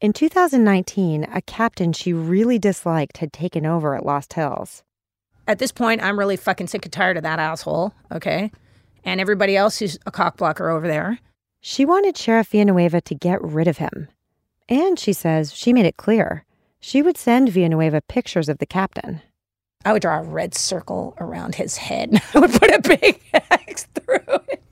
In 0.00 0.12
2019, 0.12 1.24
a 1.32 1.42
captain 1.42 1.92
she 1.92 2.12
really 2.12 2.58
disliked 2.58 3.18
had 3.18 3.32
taken 3.32 3.64
over 3.64 3.94
at 3.94 4.04
Lost 4.04 4.32
Hills. 4.32 4.82
At 5.46 5.58
this 5.58 5.72
point, 5.72 6.02
I'm 6.02 6.18
really 6.18 6.36
fucking 6.36 6.66
sick 6.68 6.84
and 6.84 6.92
tired 6.92 7.16
of 7.16 7.22
that 7.22 7.38
asshole, 7.38 7.94
okay? 8.10 8.50
And 9.04 9.20
everybody 9.20 9.56
else 9.56 9.78
who's 9.78 9.98
a 10.06 10.10
cockblocker 10.12 10.72
over 10.72 10.86
there. 10.88 11.18
She 11.60 11.84
wanted 11.84 12.16
Sheriff 12.16 12.48
Villanueva 12.48 13.00
to 13.02 13.14
get 13.14 13.40
rid 13.42 13.68
of 13.68 13.78
him. 13.78 14.08
And 14.68 14.98
she 14.98 15.12
says 15.12 15.54
she 15.54 15.72
made 15.72 15.86
it 15.86 15.96
clear 15.96 16.44
she 16.80 17.00
would 17.00 17.16
send 17.16 17.48
Villanueva 17.48 18.02
pictures 18.02 18.48
of 18.48 18.58
the 18.58 18.66
captain. 18.66 19.22
I 19.84 19.92
would 19.92 20.02
draw 20.02 20.18
a 20.18 20.22
red 20.22 20.52
circle 20.52 21.14
around 21.20 21.54
his 21.54 21.76
head. 21.76 22.20
I 22.34 22.38
would 22.40 22.50
put 22.52 22.70
a 22.70 22.80
big 22.80 23.20
X 23.32 23.86
through 23.94 24.40
it. 24.48 24.62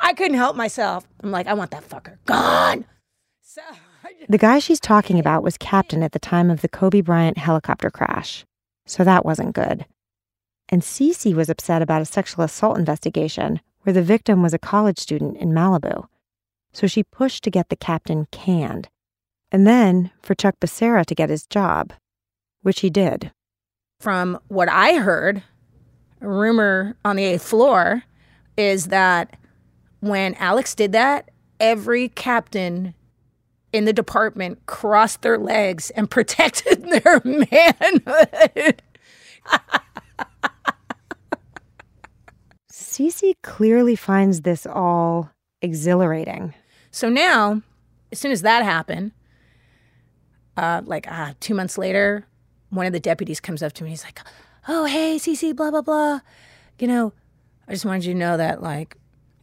I 0.00 0.14
couldn't 0.30 0.38
help 0.38 0.54
myself. 0.54 1.08
I'm 1.24 1.32
like, 1.32 1.48
I 1.48 1.54
want 1.54 1.72
that 1.72 1.88
fucker 1.88 2.16
gone. 2.24 2.84
So 3.42 3.62
the 4.28 4.38
guy 4.38 4.60
she's 4.60 4.78
talking 4.78 5.18
about 5.18 5.42
was 5.42 5.58
captain 5.58 6.04
at 6.04 6.12
the 6.12 6.20
time 6.20 6.52
of 6.52 6.60
the 6.60 6.68
Kobe 6.68 7.00
Bryant 7.00 7.36
helicopter 7.36 7.90
crash. 7.90 8.44
So 8.86 9.02
that 9.02 9.24
wasn't 9.24 9.56
good. 9.56 9.86
And 10.68 10.82
Cece 10.82 11.34
was 11.34 11.50
upset 11.50 11.82
about 11.82 12.00
a 12.00 12.04
sexual 12.04 12.44
assault 12.44 12.78
investigation 12.78 13.60
where 13.82 13.92
the 13.92 14.04
victim 14.04 14.40
was 14.40 14.54
a 14.54 14.58
college 14.58 15.00
student 15.00 15.36
in 15.38 15.50
Malibu. 15.50 16.06
So 16.72 16.86
she 16.86 17.02
pushed 17.02 17.42
to 17.42 17.50
get 17.50 17.68
the 17.68 17.74
captain 17.74 18.28
canned. 18.30 18.88
And 19.50 19.66
then 19.66 20.12
for 20.22 20.36
Chuck 20.36 20.60
Becerra 20.60 21.04
to 21.06 21.14
get 21.16 21.28
his 21.28 21.44
job, 21.44 21.92
which 22.62 22.80
he 22.80 22.90
did. 22.90 23.32
From 23.98 24.38
what 24.46 24.68
I 24.68 24.94
heard, 24.98 25.42
a 26.20 26.28
rumor 26.28 26.94
on 27.04 27.16
the 27.16 27.24
eighth 27.24 27.42
floor 27.42 28.04
is 28.56 28.86
that 28.86 29.34
when 30.00 30.34
Alex 30.34 30.74
did 30.74 30.92
that, 30.92 31.30
every 31.58 32.08
captain 32.08 32.94
in 33.72 33.84
the 33.84 33.92
department 33.92 34.64
crossed 34.66 35.22
their 35.22 35.38
legs 35.38 35.90
and 35.90 36.10
protected 36.10 36.84
their 36.84 37.22
manhood. 37.24 38.82
Cece 42.70 43.34
clearly 43.42 43.96
finds 43.96 44.42
this 44.42 44.66
all 44.66 45.30
exhilarating. 45.62 46.54
So 46.90 47.08
now, 47.08 47.62
as 48.10 48.18
soon 48.18 48.32
as 48.32 48.42
that 48.42 48.64
happened, 48.64 49.12
uh, 50.56 50.82
like 50.84 51.10
uh, 51.10 51.34
two 51.40 51.54
months 51.54 51.78
later, 51.78 52.26
one 52.70 52.86
of 52.86 52.92
the 52.92 53.00
deputies 53.00 53.40
comes 53.40 53.62
up 53.62 53.72
to 53.74 53.84
me. 53.84 53.90
He's 53.90 54.04
like, 54.04 54.20
oh, 54.68 54.84
hey, 54.84 55.16
Cece, 55.16 55.54
blah, 55.54 55.70
blah, 55.70 55.82
blah. 55.82 56.20
You 56.78 56.88
know, 56.88 57.12
I 57.68 57.72
just 57.72 57.84
wanted 57.84 58.04
you 58.04 58.12
to 58.14 58.18
know 58.18 58.36
that, 58.36 58.62
like, 58.62 58.96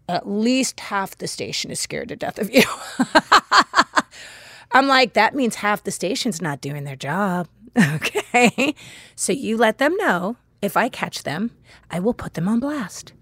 at 0.08 0.28
least 0.28 0.80
half 0.80 1.18
the 1.18 1.28
station 1.28 1.72
is 1.72 1.80
scared 1.80 2.10
to 2.10 2.16
death 2.16 2.40
of 2.40 2.54
you. 2.54 2.64
I'm 4.72 4.88
like, 4.88 5.14
that 5.14 5.36
means 5.36 5.56
half 5.56 5.84
the 5.84 5.92
station's 5.92 6.42
not 6.42 6.62
doing 6.62 6.84
their 6.84 6.96
job. 6.96 7.48
Okay. 7.78 8.74
So 9.16 9.32
you 9.32 9.56
let 9.56 9.78
them 9.78 9.96
know 9.98 10.36
if 10.64 10.76
I 10.76 10.90
catch 10.90 11.22
them, 11.22 11.52
I 11.92 12.00
will 12.00 12.16
put 12.16 12.34
them 12.34 12.48
on 12.48 12.60
blast. 12.60 13.14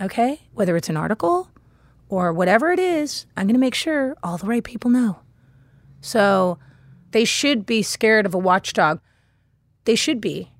Okay? 0.00 0.40
Whether 0.54 0.76
it's 0.76 0.88
an 0.88 0.96
article 0.96 1.48
or 2.08 2.32
whatever 2.32 2.72
it 2.72 2.80
is, 2.80 3.26
I'm 3.36 3.46
going 3.46 3.54
to 3.54 3.60
make 3.60 3.76
sure 3.76 4.16
all 4.24 4.38
the 4.38 4.48
right 4.48 4.64
people 4.64 4.90
know. 4.90 5.20
So 6.00 6.58
they 7.12 7.24
should 7.24 7.64
be 7.64 7.82
scared 7.82 8.26
of 8.26 8.34
a 8.34 8.38
watchdog. 8.38 9.00
They 9.84 9.94
should 9.94 10.20
be. 10.20 10.50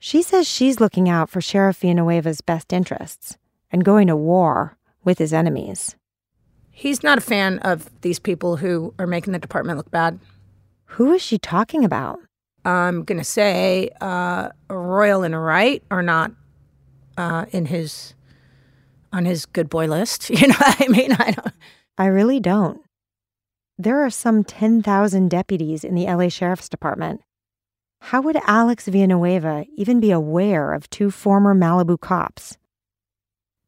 She 0.00 0.22
says 0.22 0.48
she's 0.48 0.80
looking 0.80 1.08
out 1.08 1.30
for 1.30 1.40
Sheriff 1.40 1.80
Villanueva's 1.80 2.40
best 2.40 2.72
interests 2.72 3.38
and 3.70 3.84
going 3.84 4.08
to 4.08 4.16
war 4.16 4.76
with 5.04 5.18
his 5.18 5.32
enemies. 5.32 5.96
He's 6.70 7.02
not 7.02 7.18
a 7.18 7.22
fan 7.22 7.58
of 7.60 7.90
these 8.00 8.18
people 8.18 8.56
who 8.56 8.94
are 8.98 9.06
making 9.06 9.32
the 9.32 9.38
department 9.38 9.76
look 9.76 9.90
bad. 9.90 10.18
Who 10.86 11.12
is 11.12 11.22
she 11.22 11.38
talking 11.38 11.84
about? 11.84 12.18
I'm 12.64 13.04
going 13.04 13.18
to 13.18 13.24
say 13.24 13.90
uh, 14.00 14.50
Royal 14.70 15.22
and 15.22 15.40
Wright 15.40 15.82
are 15.90 16.02
not 16.02 16.32
uh, 17.16 17.46
in 17.50 17.66
his 17.66 18.14
on 19.12 19.26
his 19.26 19.44
good 19.46 19.68
boy 19.68 19.86
list. 19.86 20.30
You 20.42 20.48
know 20.48 20.54
what 20.54 20.80
I 20.80 20.88
mean? 20.88 21.12
I 21.12 21.32
don't. 21.32 21.54
I 21.98 22.06
really 22.06 22.40
don't. 22.40 22.80
There 23.78 24.04
are 24.04 24.10
some 24.10 24.44
10,000 24.44 25.28
deputies 25.28 25.84
in 25.84 25.94
the 25.94 26.06
LA 26.06 26.28
Sheriff's 26.28 26.68
Department. 26.68 27.20
How 28.00 28.20
would 28.22 28.36
Alex 28.46 28.86
Villanueva 28.88 29.64
even 29.76 30.00
be 30.00 30.10
aware 30.10 30.72
of 30.72 30.88
two 30.90 31.10
former 31.10 31.54
Malibu 31.54 32.00
cops? 32.00 32.56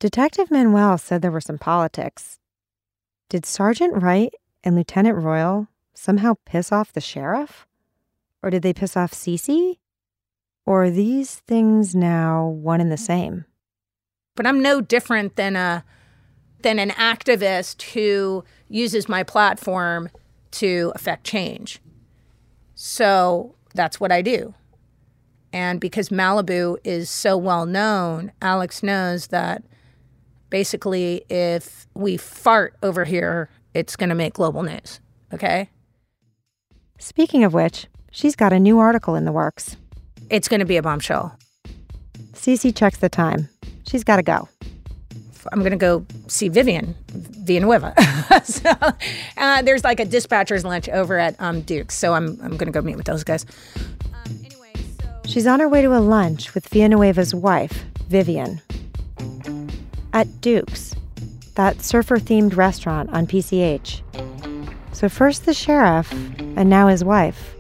Detective 0.05 0.51
Manuel 0.51 0.99
said 0.99 1.23
there 1.23 1.31
were 1.31 1.41
some 1.41 1.57
politics. 1.57 2.39
Did 3.31 3.47
Sergeant 3.47 4.03
Wright 4.03 4.35
and 4.63 4.77
Lieutenant 4.77 5.17
Royal 5.17 5.69
somehow 5.95 6.35
piss 6.45 6.71
off 6.71 6.93
the 6.93 7.01
sheriff? 7.01 7.67
Or 8.43 8.51
did 8.51 8.61
they 8.61 8.75
piss 8.75 8.99
off 8.99 9.13
Cece? 9.13 9.79
Or 10.67 10.85
are 10.85 10.91
these 10.91 11.37
things 11.37 11.95
now 11.95 12.47
one 12.47 12.83
and 12.83 12.93
the 12.93 12.99
same? 12.99 13.47
But 14.35 14.47
I'm 14.47 14.61
no 14.61 14.83
different 14.83 15.37
than 15.37 15.57
a 15.57 15.87
than 16.61 16.79
an 16.79 16.91
activist 16.91 17.95
who 17.95 18.45
uses 18.69 19.09
my 19.09 19.23
platform 19.23 20.11
to 20.51 20.93
affect 20.95 21.25
change. 21.25 21.81
So 22.75 23.55
that's 23.75 24.01
what 24.01 24.13
I 24.13 24.21
do. 24.21 24.53
And 25.51 25.81
because 25.81 26.11
Malibu 26.11 26.77
is 26.85 27.09
so 27.09 27.39
well 27.39 27.65
known, 27.65 28.33
Alex 28.43 28.83
knows 28.83 29.29
that 29.29 29.65
basically 30.51 31.25
if 31.29 31.87
we 31.95 32.17
fart 32.17 32.75
over 32.83 33.05
here, 33.05 33.49
it's 33.73 33.97
going 33.97 34.09
to 34.09 34.15
make 34.15 34.35
global 34.35 34.63
news. 34.63 35.01
Okay? 35.33 35.69
Speaking 36.99 37.45
of 37.45 37.53
which, 37.53 37.87
she's 38.11 38.37
got 38.37 38.53
a 38.53 38.61
new 38.61 38.79
article 38.79 39.15
in 39.15 39.25
the 39.25 39.33
works. 39.33 39.77
It's 40.31 40.49
going 40.49 40.61
to 40.61 40.67
be 40.67 40.77
a 40.77 40.83
bombshell. 40.83 41.37
Cece 42.33 42.75
checks 42.75 42.99
the 42.99 43.09
time. 43.09 43.49
She's 43.87 44.05
got 44.05 44.17
to 44.17 44.23
go. 44.23 44.49
I'm 45.53 45.61
going 45.61 45.73
to 45.73 45.77
go 45.77 46.07
see 46.27 46.49
Vivian 46.49 46.95
Villanueva. 47.11 47.95
so 48.45 48.71
uh, 49.37 49.63
there's 49.63 49.85
like 49.85 50.01
a 50.01 50.05
dispatcher's 50.05 50.65
lunch 50.65 50.89
over 50.89 51.19
at 51.19 51.37
um, 51.39 51.61
Duke's. 51.63 51.95
So 51.95 52.15
I'm, 52.15 52.39
I'm 52.43 52.57
going 52.57 52.67
to 52.67 52.71
go 52.73 52.81
meet 52.81 52.97
with 52.97 53.07
those 53.07 53.25
guys. 53.25 53.45
She's 55.27 55.47
on 55.47 55.61
her 55.61 55.69
way 55.69 55.83
to 55.83 55.97
a 55.97 56.01
lunch 56.01 56.55
with 56.55 56.69
Villanueva's 56.69 57.35
wife, 57.35 57.85
Vivian. 58.09 58.61
At 60.15 60.41
Duke's, 60.41 60.95
that 61.57 61.83
surfer 61.83 62.19
themed 62.19 62.57
restaurant 62.57 63.11
on 63.11 63.27
PCH. 63.27 64.01
So 64.93 65.09
first 65.09 65.45
the 65.45 65.53
sheriff, 65.53 66.13
and 66.39 66.71
now 66.71 66.87
his 66.87 67.03
wife. 67.03 67.57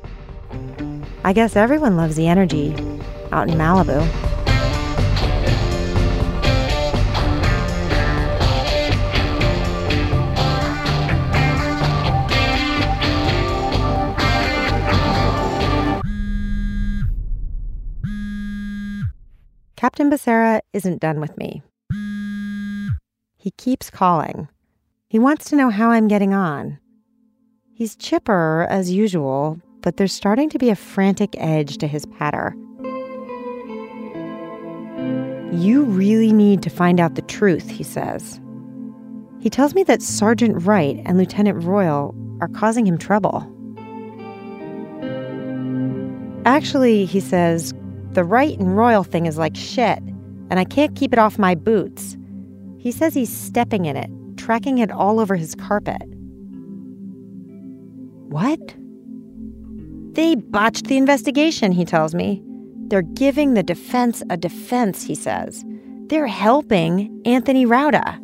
I 1.24 1.32
guess 1.32 1.56
everyone 1.56 1.96
loves 1.96 2.14
the 2.14 2.28
energy 2.28 2.72
out 3.32 3.50
in 3.50 3.58
Malibu. 3.58 4.08
Captain 19.74 20.08
Becerra 20.08 20.60
isn't 20.72 21.00
done 21.00 21.18
with 21.18 21.36
me. 21.36 21.60
He 23.44 23.50
keeps 23.50 23.90
calling. 23.90 24.48
He 25.06 25.18
wants 25.18 25.50
to 25.50 25.56
know 25.56 25.68
how 25.68 25.90
I'm 25.90 26.08
getting 26.08 26.32
on. 26.32 26.78
He's 27.74 27.94
chipper 27.94 28.66
as 28.70 28.90
usual, 28.90 29.60
but 29.82 29.98
there's 29.98 30.14
starting 30.14 30.48
to 30.48 30.58
be 30.58 30.70
a 30.70 30.74
frantic 30.74 31.34
edge 31.36 31.76
to 31.76 31.86
his 31.86 32.06
patter. 32.06 32.56
You 35.52 35.84
really 35.84 36.32
need 36.32 36.62
to 36.62 36.70
find 36.70 36.98
out 36.98 37.16
the 37.16 37.20
truth, 37.20 37.68
he 37.68 37.84
says. 37.84 38.40
He 39.40 39.50
tells 39.50 39.74
me 39.74 39.82
that 39.82 40.00
Sergeant 40.00 40.64
Wright 40.64 41.02
and 41.04 41.18
Lieutenant 41.18 41.62
Royal 41.64 42.14
are 42.40 42.48
causing 42.48 42.86
him 42.86 42.96
trouble. 42.96 43.46
Actually, 46.46 47.04
he 47.04 47.20
says, 47.20 47.74
the 48.12 48.24
Wright 48.24 48.58
and 48.58 48.74
Royal 48.74 49.04
thing 49.04 49.26
is 49.26 49.36
like 49.36 49.54
shit, 49.54 49.98
and 50.48 50.58
I 50.58 50.64
can't 50.64 50.96
keep 50.96 51.12
it 51.12 51.18
off 51.18 51.38
my 51.38 51.54
boots. 51.54 52.16
He 52.84 52.92
says 52.92 53.14
he's 53.14 53.34
stepping 53.34 53.86
in 53.86 53.96
it, 53.96 54.10
tracking 54.36 54.76
it 54.76 54.90
all 54.90 55.18
over 55.18 55.36
his 55.36 55.54
carpet. 55.54 56.02
What? 58.28 58.60
They 60.12 60.34
botched 60.34 60.88
the 60.88 60.98
investigation, 60.98 61.72
he 61.72 61.86
tells 61.86 62.14
me. 62.14 62.42
They're 62.88 63.00
giving 63.00 63.54
the 63.54 63.62
defense 63.62 64.22
a 64.28 64.36
defense, 64.36 65.02
he 65.02 65.14
says. 65.14 65.64
They're 66.08 66.26
helping 66.26 67.22
Anthony 67.24 67.64
Rauda. 67.64 68.20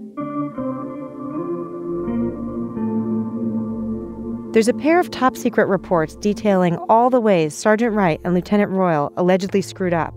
There's 4.53 4.69
a 4.69 4.75
pair 4.75 5.01
of 5.01 5.11
top 5.11 5.39
secret 5.39 5.69
reports 5.69 6.17
detailing 6.17 6.77
all 6.91 7.09
the 7.09 7.19
ways 7.19 7.55
Sergeant 7.55 7.95
Wright 7.95 8.21
and 8.25 8.35
Lieutenant 8.35 8.73
Royal 8.73 9.11
allegedly 9.17 9.63
screwed 9.63 9.95
up. 9.95 10.15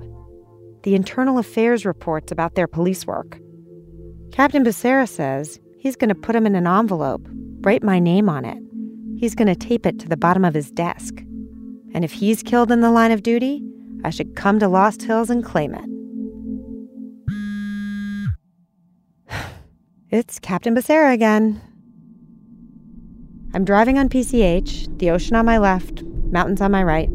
The 0.84 0.96
internal 0.96 1.38
affairs 1.38 1.86
reports 1.86 2.30
about 2.30 2.56
their 2.56 2.68
police 2.68 3.08
work. 3.08 3.40
Captain 4.34 4.64
Becerra 4.64 5.08
says 5.08 5.60
he's 5.78 5.96
going 5.96 6.10
to 6.10 6.16
put 6.16 6.34
them 6.34 6.48
in 6.48 6.56
an 6.56 6.66
envelope, 6.66 7.24
write 7.62 7.84
my 7.84 8.00
name 8.00 8.28
on 8.28 8.46
it. 8.46 8.58
He's 9.16 9.36
going 9.36 9.48
to 9.48 9.56
tape 9.56 9.86
it 9.86 10.00
to 10.00 10.10
the 10.10 10.18
bottom 10.18 10.44
of 10.44 10.56
his 10.56 10.72
desk. 10.72 11.20
And 11.94 12.04
if 12.04 12.14
he's 12.14 12.42
killed 12.42 12.72
in 12.72 12.82
the 12.82 12.90
line 12.90 13.12
of 13.12 13.22
duty, 13.22 13.62
I 14.04 14.10
should 14.10 14.36
come 14.36 14.58
to 14.58 14.68
Lost 14.68 15.04
Hills 15.04 15.30
and 15.30 15.46
claim 15.46 15.76
it. 15.76 15.86
It's 20.10 20.40
Captain 20.40 20.76
Becerra 20.76 21.14
again. 21.14 21.62
I'm 23.54 23.66
driving 23.66 24.00
on 24.00 24.10
PCH, 24.10 24.98
the 24.98 25.12
ocean 25.12 25.36
on 25.36 25.46
my 25.46 25.60
left, 25.60 26.02
mountains 26.04 26.60
on 26.60 26.72
my 26.72 26.82
right. 26.82 27.10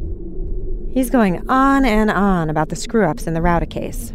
He's 0.93 1.11
going 1.11 1.49
on 1.51 1.85
and 1.85 2.13
on 2.13 2.49
about 2.49 2.69
the 2.69 2.77
screw 2.77 3.05
ups 3.05 3.27
in 3.27 3.35
the 3.35 3.41
Rauda 3.41 3.69
case. 3.69 4.13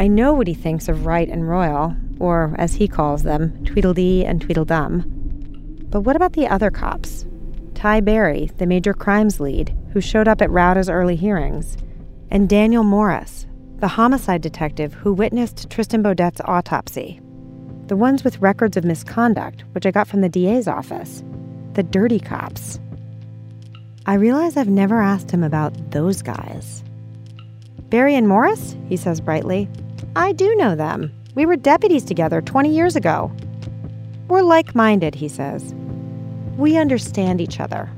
I 0.00 0.06
know 0.06 0.32
what 0.32 0.46
he 0.46 0.54
thinks 0.54 0.88
of 0.88 1.06
Wright 1.06 1.28
and 1.28 1.48
Royal, 1.48 1.96
or 2.20 2.54
as 2.56 2.74
he 2.74 2.86
calls 2.86 3.24
them, 3.24 3.64
Tweedledee 3.64 4.24
and 4.24 4.40
Tweedledum. 4.40 5.86
But 5.90 6.02
what 6.02 6.14
about 6.14 6.34
the 6.34 6.46
other 6.46 6.70
cops? 6.70 7.26
Ty 7.74 8.00
Berry, 8.02 8.50
the 8.58 8.66
major 8.66 8.94
crimes 8.94 9.40
lead, 9.40 9.76
who 9.92 10.00
showed 10.00 10.28
up 10.28 10.40
at 10.40 10.50
Rauda's 10.50 10.88
early 10.88 11.16
hearings, 11.16 11.76
and 12.30 12.48
Daniel 12.48 12.84
Morris, 12.84 13.46
the 13.78 13.88
homicide 13.88 14.42
detective 14.42 14.94
who 14.94 15.12
witnessed 15.12 15.70
Tristan 15.70 16.02
Beaudette's 16.02 16.40
autopsy. 16.44 17.20
The 17.86 17.96
ones 17.96 18.22
with 18.22 18.40
records 18.40 18.76
of 18.76 18.84
misconduct, 18.84 19.64
which 19.72 19.86
I 19.86 19.90
got 19.90 20.08
from 20.08 20.20
the 20.20 20.28
DA's 20.28 20.68
office. 20.68 21.24
The 21.72 21.82
dirty 21.82 22.20
cops. 22.20 22.78
I 24.06 24.14
realize 24.14 24.56
I've 24.56 24.68
never 24.68 25.00
asked 25.00 25.30
him 25.30 25.42
about 25.42 25.90
those 25.90 26.22
guys. 26.22 26.82
Barry 27.88 28.14
and 28.14 28.28
Morris? 28.28 28.76
He 28.88 28.96
says 28.96 29.20
brightly. 29.20 29.68
I 30.16 30.32
do 30.32 30.54
know 30.56 30.74
them. 30.74 31.12
We 31.34 31.46
were 31.46 31.56
deputies 31.56 32.04
together 32.04 32.40
20 32.40 32.74
years 32.74 32.96
ago. 32.96 33.32
We're 34.28 34.42
like 34.42 34.74
minded, 34.74 35.14
he 35.14 35.28
says. 35.28 35.74
We 36.56 36.76
understand 36.76 37.40
each 37.40 37.60
other. 37.60 37.90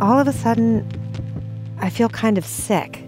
All 0.00 0.18
of 0.18 0.26
a 0.26 0.32
sudden, 0.32 0.86
I 1.78 1.90
feel 1.90 2.08
kind 2.08 2.38
of 2.38 2.44
sick, 2.44 3.04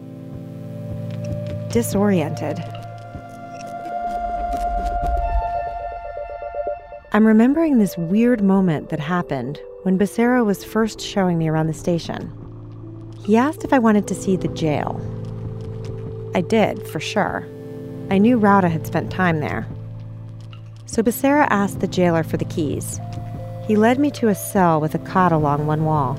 disoriented. 1.70 2.58
I'm 7.12 7.26
remembering 7.26 7.78
this 7.78 7.96
weird 7.96 8.42
moment 8.42 8.88
that 8.88 8.98
happened 8.98 9.60
when 9.82 9.98
Becerra 9.98 10.44
was 10.44 10.64
first 10.64 11.00
showing 11.00 11.38
me 11.38 11.48
around 11.48 11.68
the 11.68 11.74
station. 11.74 12.32
He 13.24 13.36
asked 13.36 13.64
if 13.64 13.72
I 13.72 13.78
wanted 13.78 14.08
to 14.08 14.14
see 14.14 14.36
the 14.36 14.48
jail. 14.48 15.00
I 16.34 16.40
did, 16.40 16.86
for 16.88 17.00
sure. 17.00 17.46
I 18.10 18.18
knew 18.18 18.38
Rauda 18.38 18.70
had 18.70 18.86
spent 18.86 19.10
time 19.10 19.40
there. 19.40 19.66
So 20.86 21.02
Becerra 21.02 21.46
asked 21.50 21.80
the 21.80 21.86
jailer 21.86 22.22
for 22.22 22.36
the 22.36 22.44
keys. 22.44 23.00
He 23.66 23.76
led 23.76 23.98
me 23.98 24.10
to 24.12 24.28
a 24.28 24.34
cell 24.34 24.80
with 24.80 24.94
a 24.94 24.98
cot 24.98 25.32
along 25.32 25.66
one 25.66 25.84
wall. 25.84 26.18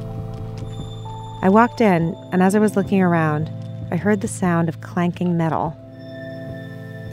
I 1.41 1.49
walked 1.49 1.79
in, 1.79 2.15
and 2.31 2.41
as 2.41 2.55
I 2.55 2.59
was 2.59 2.75
looking 2.75 3.01
around, 3.01 3.51
I 3.91 3.97
heard 3.97 4.21
the 4.21 4.27
sound 4.27 4.67
of 4.67 4.81
clanking 4.81 5.37
metal. 5.37 5.77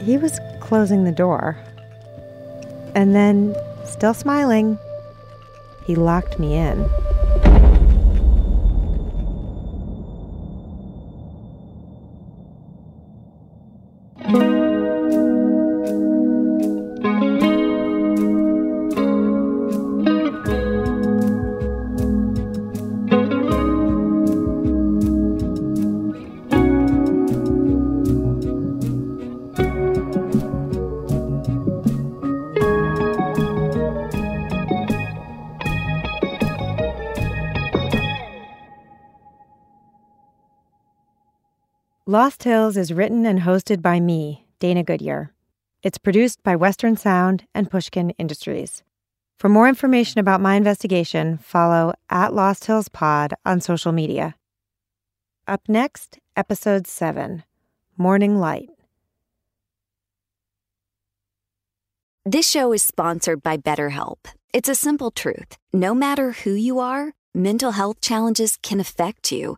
He 0.01 0.17
was 0.17 0.39
closing 0.59 1.03
the 1.03 1.11
door. 1.11 1.57
And 2.95 3.13
then, 3.13 3.55
still 3.85 4.13
smiling, 4.13 4.79
he 5.85 5.95
locked 5.95 6.39
me 6.39 6.55
in. 6.55 6.89
Lost 42.13 42.43
Hills 42.43 42.77
is 42.77 42.93
written 42.93 43.25
and 43.25 43.39
hosted 43.39 43.81
by 43.81 43.99
me, 43.99 44.45
Dana 44.59 44.83
Goodyear. 44.83 45.33
It's 45.81 45.97
produced 45.97 46.43
by 46.43 46.55
Western 46.55 46.95
Sound 46.95 47.45
and 47.55 47.71
Pushkin 47.71 48.11
Industries. 48.19 48.83
For 49.39 49.49
more 49.49 49.67
information 49.67 50.19
about 50.19 50.39
my 50.39 50.53
investigation, 50.53 51.39
follow 51.39 51.91
at 52.11 52.31
Lost 52.35 52.65
Hills 52.65 52.87
Pod 52.87 53.33
on 53.47 53.61
social 53.61 53.91
media. 53.91 54.35
Up 55.47 55.61
next, 55.67 56.19
Episode 56.35 56.85
7 56.85 57.45
Morning 57.97 58.37
Light. 58.37 58.69
This 62.23 62.47
show 62.47 62.73
is 62.73 62.83
sponsored 62.83 63.41
by 63.41 63.57
BetterHelp. 63.57 64.19
It's 64.53 64.69
a 64.69 64.75
simple 64.75 65.09
truth. 65.09 65.57
No 65.73 65.95
matter 65.95 66.33
who 66.33 66.51
you 66.51 66.77
are, 66.77 67.13
mental 67.33 67.71
health 67.71 68.01
challenges 68.01 68.59
can 68.61 68.79
affect 68.79 69.31
you 69.31 69.57